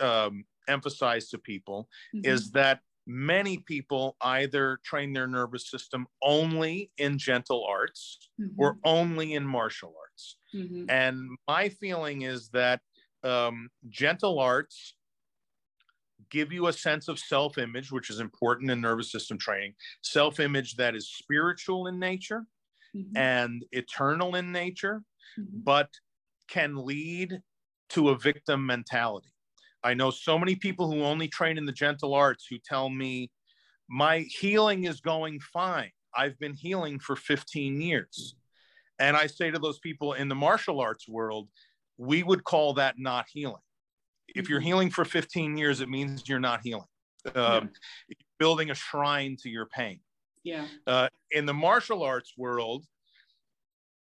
um, 0.00 0.44
emphasize 0.68 1.28
to 1.30 1.38
people 1.38 1.88
mm-hmm. 2.14 2.30
is 2.30 2.50
that 2.52 2.80
many 3.08 3.56
people 3.66 4.16
either 4.20 4.78
train 4.84 5.14
their 5.14 5.26
nervous 5.26 5.70
system 5.70 6.06
only 6.22 6.90
in 6.98 7.16
gentle 7.16 7.66
arts 7.68 8.18
mm-hmm. 8.38 8.60
or 8.60 8.76
only 8.84 9.32
in 9.32 9.44
martial 9.44 9.94
arts. 9.98 10.36
Mm-hmm. 10.54 10.90
And 10.90 11.30
my 11.48 11.70
feeling 11.70 12.22
is 12.22 12.50
that 12.50 12.80
um, 13.24 13.70
gentle 13.88 14.38
arts 14.38 14.94
give 16.30 16.52
you 16.52 16.66
a 16.66 16.72
sense 16.72 17.08
of 17.08 17.18
self 17.18 17.56
image, 17.56 17.90
which 17.90 18.10
is 18.10 18.20
important 18.20 18.70
in 18.70 18.82
nervous 18.82 19.10
system 19.10 19.38
training, 19.38 19.72
self 20.02 20.38
image 20.38 20.76
that 20.76 20.94
is 20.94 21.10
spiritual 21.10 21.86
in 21.86 21.98
nature 21.98 22.44
mm-hmm. 22.94 23.16
and 23.16 23.64
eternal 23.72 24.34
in 24.34 24.52
nature, 24.52 25.02
mm-hmm. 25.38 25.60
but 25.64 25.88
can 26.48 26.76
lead 26.76 27.40
to 27.90 28.10
a 28.10 28.18
victim 28.18 28.66
mentality. 28.66 29.30
I 29.82 29.94
know 29.94 30.10
so 30.10 30.38
many 30.38 30.56
people 30.56 30.90
who 30.90 31.02
only 31.02 31.28
train 31.28 31.58
in 31.58 31.66
the 31.66 31.72
gentle 31.72 32.14
arts 32.14 32.46
who 32.48 32.58
tell 32.58 32.88
me, 32.88 33.30
my 33.88 34.20
healing 34.20 34.84
is 34.84 35.00
going 35.00 35.40
fine. 35.40 35.90
I've 36.14 36.38
been 36.38 36.54
healing 36.54 36.98
for 36.98 37.16
15 37.16 37.80
years. 37.80 38.34
And 38.98 39.16
I 39.16 39.26
say 39.26 39.50
to 39.50 39.58
those 39.58 39.78
people 39.78 40.14
in 40.14 40.28
the 40.28 40.34
martial 40.34 40.80
arts 40.80 41.08
world, 41.08 41.48
we 41.96 42.22
would 42.22 42.44
call 42.44 42.74
that 42.74 42.96
not 42.98 43.26
healing. 43.32 43.62
If 44.34 44.48
you're 44.48 44.58
mm-hmm. 44.58 44.66
healing 44.66 44.90
for 44.90 45.04
15 45.04 45.56
years, 45.56 45.80
it 45.80 45.88
means 45.88 46.28
you're 46.28 46.40
not 46.40 46.60
healing. 46.62 46.86
Um, 47.34 47.70
yeah. 48.08 48.14
Building 48.38 48.70
a 48.70 48.74
shrine 48.74 49.36
to 49.42 49.48
your 49.48 49.66
pain. 49.66 50.00
Yeah. 50.44 50.66
Uh, 50.86 51.08
in 51.30 51.46
the 51.46 51.54
martial 51.54 52.02
arts 52.02 52.34
world, 52.36 52.84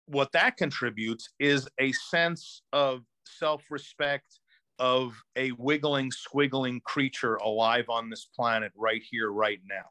what 0.06 0.32
that 0.34 0.58
contributes 0.58 1.30
is 1.40 1.68
a 1.80 1.92
sense 1.92 2.62
of 2.72 3.02
self 3.26 3.64
respect 3.70 4.40
of 4.80 5.14
a 5.36 5.52
wiggling, 5.54 6.12
squiggling 6.12 6.82
creature 6.84 7.36
alive 7.36 7.86
on 7.90 8.10
this 8.10 8.26
planet 8.26 8.72
right 8.76 9.02
here, 9.10 9.32
right 9.32 9.60
now. 9.68 9.86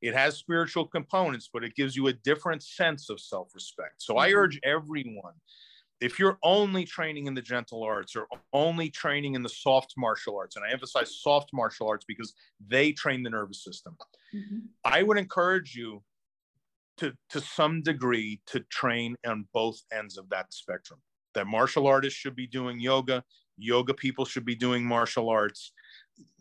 It 0.00 0.14
has 0.14 0.36
spiritual 0.36 0.86
components, 0.86 1.48
but 1.52 1.64
it 1.64 1.74
gives 1.74 1.96
you 1.96 2.08
a 2.08 2.12
different 2.12 2.62
sense 2.62 3.10
of 3.10 3.20
self 3.20 3.54
respect. 3.54 4.02
So 4.02 4.18
I 4.18 4.30
mm-hmm. 4.30 4.38
urge 4.38 4.60
everyone 4.64 5.34
if 6.00 6.18
you're 6.18 6.38
only 6.42 6.84
training 6.84 7.26
in 7.28 7.34
the 7.34 7.42
gentle 7.42 7.82
arts 7.82 8.14
or 8.16 8.26
only 8.52 8.90
training 8.90 9.34
in 9.34 9.42
the 9.42 9.48
soft 9.48 9.94
martial 9.96 10.36
arts, 10.36 10.56
and 10.56 10.64
I 10.64 10.70
emphasize 10.70 11.20
soft 11.22 11.50
martial 11.52 11.88
arts 11.88 12.04
because 12.06 12.34
they 12.66 12.92
train 12.92 13.22
the 13.22 13.30
nervous 13.30 13.64
system, 13.64 13.96
mm-hmm. 14.34 14.58
I 14.84 15.02
would 15.02 15.18
encourage 15.18 15.74
you 15.74 16.02
to, 16.98 17.14
to 17.30 17.40
some 17.40 17.82
degree 17.82 18.40
to 18.48 18.60
train 18.70 19.16
on 19.26 19.46
both 19.54 19.80
ends 19.92 20.18
of 20.18 20.28
that 20.30 20.52
spectrum. 20.52 21.00
That 21.34 21.46
martial 21.46 21.86
artists 21.86 22.18
should 22.18 22.36
be 22.36 22.46
doing 22.46 22.78
yoga, 22.78 23.24
yoga 23.56 23.94
people 23.94 24.24
should 24.24 24.44
be 24.44 24.54
doing 24.54 24.84
martial 24.84 25.28
arts. 25.28 25.72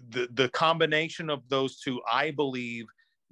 The, 0.10 0.28
the 0.34 0.50
combination 0.50 1.30
of 1.30 1.48
those 1.50 1.80
two, 1.80 2.02
I 2.12 2.32
believe, 2.32 2.86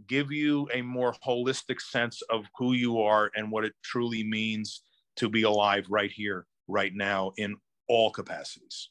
give 0.08 0.32
you 0.32 0.68
a 0.74 0.82
more 0.82 1.14
holistic 1.26 1.80
sense 1.80 2.22
of 2.30 2.46
who 2.58 2.74
you 2.74 3.02
are 3.02 3.32
and 3.36 3.52
what 3.52 3.66
it 3.66 3.74
truly 3.84 4.24
means 4.24 4.84
to 5.18 5.30
be 5.30 5.44
alive 5.44 5.86
right 5.90 6.12
here, 6.12 6.46
right 6.68 6.94
now, 6.94 7.32
in 7.38 7.56
all 7.88 8.12
capacities. 8.12 8.90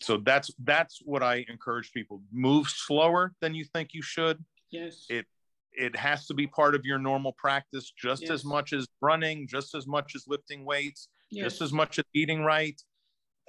So 0.00 0.18
that's 0.18 0.50
that's 0.64 1.00
what 1.04 1.22
I 1.22 1.46
encourage 1.48 1.92
people. 1.92 2.20
Move 2.32 2.68
slower 2.68 3.32
than 3.40 3.54
you 3.54 3.64
think 3.64 3.90
you 3.94 4.02
should. 4.02 4.44
Yes. 4.70 5.06
It 5.08 5.26
it 5.72 5.96
has 5.96 6.26
to 6.26 6.34
be 6.34 6.46
part 6.46 6.74
of 6.74 6.84
your 6.84 6.98
normal 6.98 7.32
practice 7.32 7.92
just 7.96 8.22
yes. 8.22 8.30
as 8.30 8.44
much 8.44 8.72
as 8.72 8.86
running, 9.00 9.46
just 9.46 9.74
as 9.74 9.86
much 9.86 10.14
as 10.14 10.24
lifting 10.26 10.64
weights, 10.64 11.08
yes. 11.30 11.44
just 11.44 11.62
as 11.62 11.72
much 11.72 11.98
as 11.98 12.04
eating 12.14 12.42
right. 12.42 12.80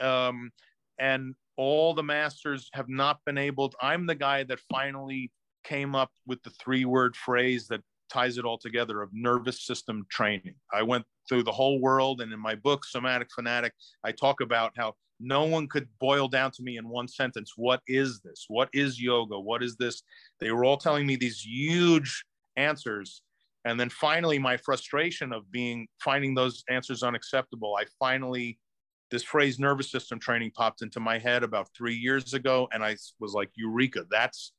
Um, 0.02 0.52
and 1.00 1.36
all 1.58 1.94
the 1.94 2.04
masters 2.04 2.70
have 2.74 2.90
not 2.90 3.20
been 3.26 3.38
able 3.38 3.70
to, 3.70 3.78
i'm 3.82 4.06
the 4.06 4.16
guy 4.16 4.44
that 4.44 4.60
finally 4.72 5.32
came 5.64 5.96
up 5.96 6.12
with 6.26 6.42
the 6.44 6.52
three 6.52 6.86
word 6.86 7.16
phrase 7.16 7.68
that 7.68 7.82
ties 8.10 8.38
it 8.38 8.46
all 8.46 8.58
together 8.58 9.02
of 9.02 9.10
nervous 9.12 9.66
system 9.66 10.06
training. 10.10 10.56
I 10.72 10.82
went 10.82 11.04
through 11.28 11.44
the 11.44 11.52
whole 11.52 11.82
world 11.82 12.22
and 12.22 12.32
in 12.32 12.40
my 12.40 12.56
book 12.56 12.86
somatic 12.86 13.28
fanatic 13.36 13.74
i 14.04 14.12
talk 14.12 14.40
about 14.40 14.72
how 14.78 14.94
no 15.20 15.44
one 15.44 15.68
could 15.68 15.88
boil 16.00 16.28
down 16.28 16.52
to 16.52 16.64
me 16.64 16.78
in 16.78 16.88
one 16.88 17.08
sentence 17.08 17.54
what 17.56 17.82
is 17.88 18.22
this? 18.22 18.46
What 18.48 18.70
is 18.72 19.02
yoga? 19.02 19.40
What 19.40 19.64
is 19.64 19.76
this? 19.76 20.04
They 20.40 20.52
were 20.52 20.64
all 20.64 20.78
telling 20.78 21.08
me 21.08 21.16
these 21.16 21.42
huge 21.42 22.24
answers. 22.56 23.24
And 23.66 23.80
then 23.80 23.90
finally 23.90 24.38
my 24.38 24.58
frustration 24.58 25.34
of 25.34 25.52
being 25.52 25.88
finding 26.00 26.36
those 26.36 26.64
answers 26.70 27.04
unacceptable 27.04 27.76
i 27.78 27.84
finally 28.00 28.60
this 29.10 29.24
phrase 29.24 29.60
nervous 29.60 29.90
system 29.90 30.20
training 30.20 30.52
popped 30.52 30.82
into 30.82 31.00
my 31.00 31.18
head 31.18 31.44
about 31.44 31.70
three 31.76 31.96
years 31.96 32.34
ago 32.34 32.68
and 32.74 32.84
i 32.84 32.96
was 33.20 33.34
like 33.34 33.50
eureka 33.56 34.06
that's 34.10 34.54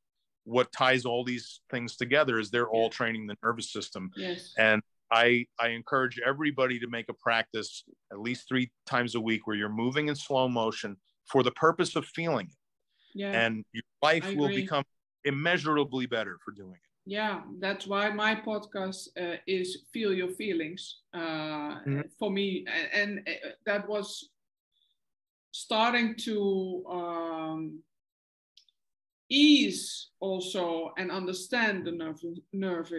what 0.45 0.73
ties 0.73 1.05
all 1.05 1.25
these 1.25 1.61
things 1.71 1.97
together 1.97 2.39
is 2.39 2.51
they're 2.51 2.71
all 2.71 2.89
training 2.89 3.27
the 3.27 3.37
nervous 3.43 3.73
system 3.73 4.11
yes. 4.17 4.55
and 4.59 4.83
i 5.11 5.45
i 5.61 5.69
encourage 5.69 6.19
everybody 6.27 6.79
to 6.79 6.89
make 6.89 7.09
a 7.09 7.15
practice 7.15 7.85
at 8.13 8.21
least 8.21 8.49
three 8.49 8.71
times 8.87 9.15
a 9.15 9.21
week 9.21 9.47
where 9.47 9.57
you're 9.57 9.69
moving 9.69 10.09
in 10.09 10.15
slow 10.15 10.49
motion 10.49 10.97
for 11.27 11.43
the 11.43 11.51
purpose 11.53 11.97
of 11.97 12.05
feeling 12.07 12.47
it 12.47 12.57
yeah. 13.15 13.33
and 13.33 13.65
your 13.73 13.83
life 14.03 14.25
will 14.35 14.49
become 14.49 14.85
immeasurably 15.25 16.07
better 16.07 16.39
for 16.45 16.53
doing 16.53 16.73
it 16.73 16.81
yeah 17.05 17.41
that's 17.59 17.87
why 17.87 18.11
my 18.11 18.35
podcast 18.35 19.09
uh, 19.21 19.37
is 19.47 19.85
feel 19.93 20.13
your 20.15 20.29
feelings 20.29 21.01
uh, 21.15 21.19
mm-hmm. 21.19 22.01
for 22.19 22.31
me 22.31 22.65
and, 22.95 23.19
and 23.19 23.29
uh, 23.29 23.49
that 23.67 23.89
was 23.89 24.31
starting 25.59 26.15
to 26.15 26.85
um, 26.89 27.83
ease 29.29 30.11
also 30.21 30.93
and 30.97 31.11
understand 31.11 31.85
the 31.85 31.91
nerve, 31.91 32.21
nerve, 32.53 32.93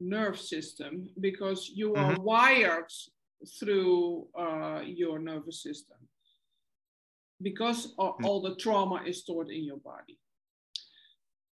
nerve 0.00 0.40
system 0.40 1.08
because 1.20 1.70
you 1.72 1.94
are 1.94 2.14
mm-hmm. 2.14 2.22
wired 2.22 2.90
through 3.60 4.26
uh, 4.36 4.80
your 4.84 5.20
nervous 5.20 5.62
system 5.62 5.98
because 7.40 7.94
mm-hmm. 7.94 8.24
all 8.24 8.42
the 8.42 8.56
trauma 8.56 9.02
is 9.06 9.20
stored 9.20 9.50
in 9.50 9.62
your 9.62 9.78
body. 9.78 10.18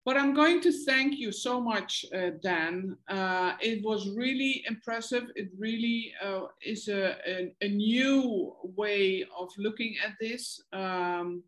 But 0.08 0.16
I'm 0.16 0.32
going 0.32 0.62
to 0.62 0.72
thank 0.72 1.18
you 1.18 1.30
so 1.30 1.60
much, 1.60 2.06
uh, 2.14 2.30
Dan. 2.42 2.96
Uh, 3.08 3.52
it 3.60 3.84
was 3.84 4.08
really 4.08 4.64
impressive. 4.66 5.24
It 5.36 5.50
really 5.58 6.14
uh, 6.24 6.46
is 6.62 6.88
a, 6.88 7.18
a, 7.28 7.52
a, 7.60 7.68
new 7.68 8.56
way 8.74 9.26
of 9.38 9.50
looking 9.58 9.96
at 10.02 10.14
this 10.18 10.62
um, 10.72 11.42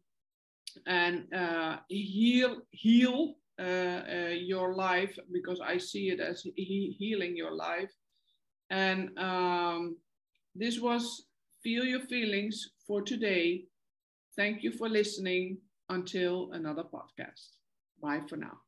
and 0.86 1.24
uh, 1.32 1.78
heal, 1.88 2.58
heal 2.72 3.36
uh, 3.58 3.62
uh, 3.64 4.34
your 4.36 4.74
life 4.74 5.18
because 5.32 5.62
I 5.64 5.78
see 5.78 6.10
it 6.10 6.20
as 6.20 6.46
he 6.54 6.94
healing 6.98 7.34
your 7.34 7.52
life. 7.52 7.94
And 8.68 9.18
um, 9.18 9.96
this 10.54 10.78
was 10.78 11.24
Feel 11.62 11.84
Your 11.84 12.00
Feelings 12.00 12.72
for 12.86 13.00
today. 13.00 13.64
Thank 14.36 14.62
you 14.62 14.70
for 14.70 14.90
listening. 14.90 15.56
Until 15.88 16.52
another 16.52 16.84
podcast. 16.84 17.59
Bye 18.00 18.20
for 18.28 18.36
now. 18.36 18.60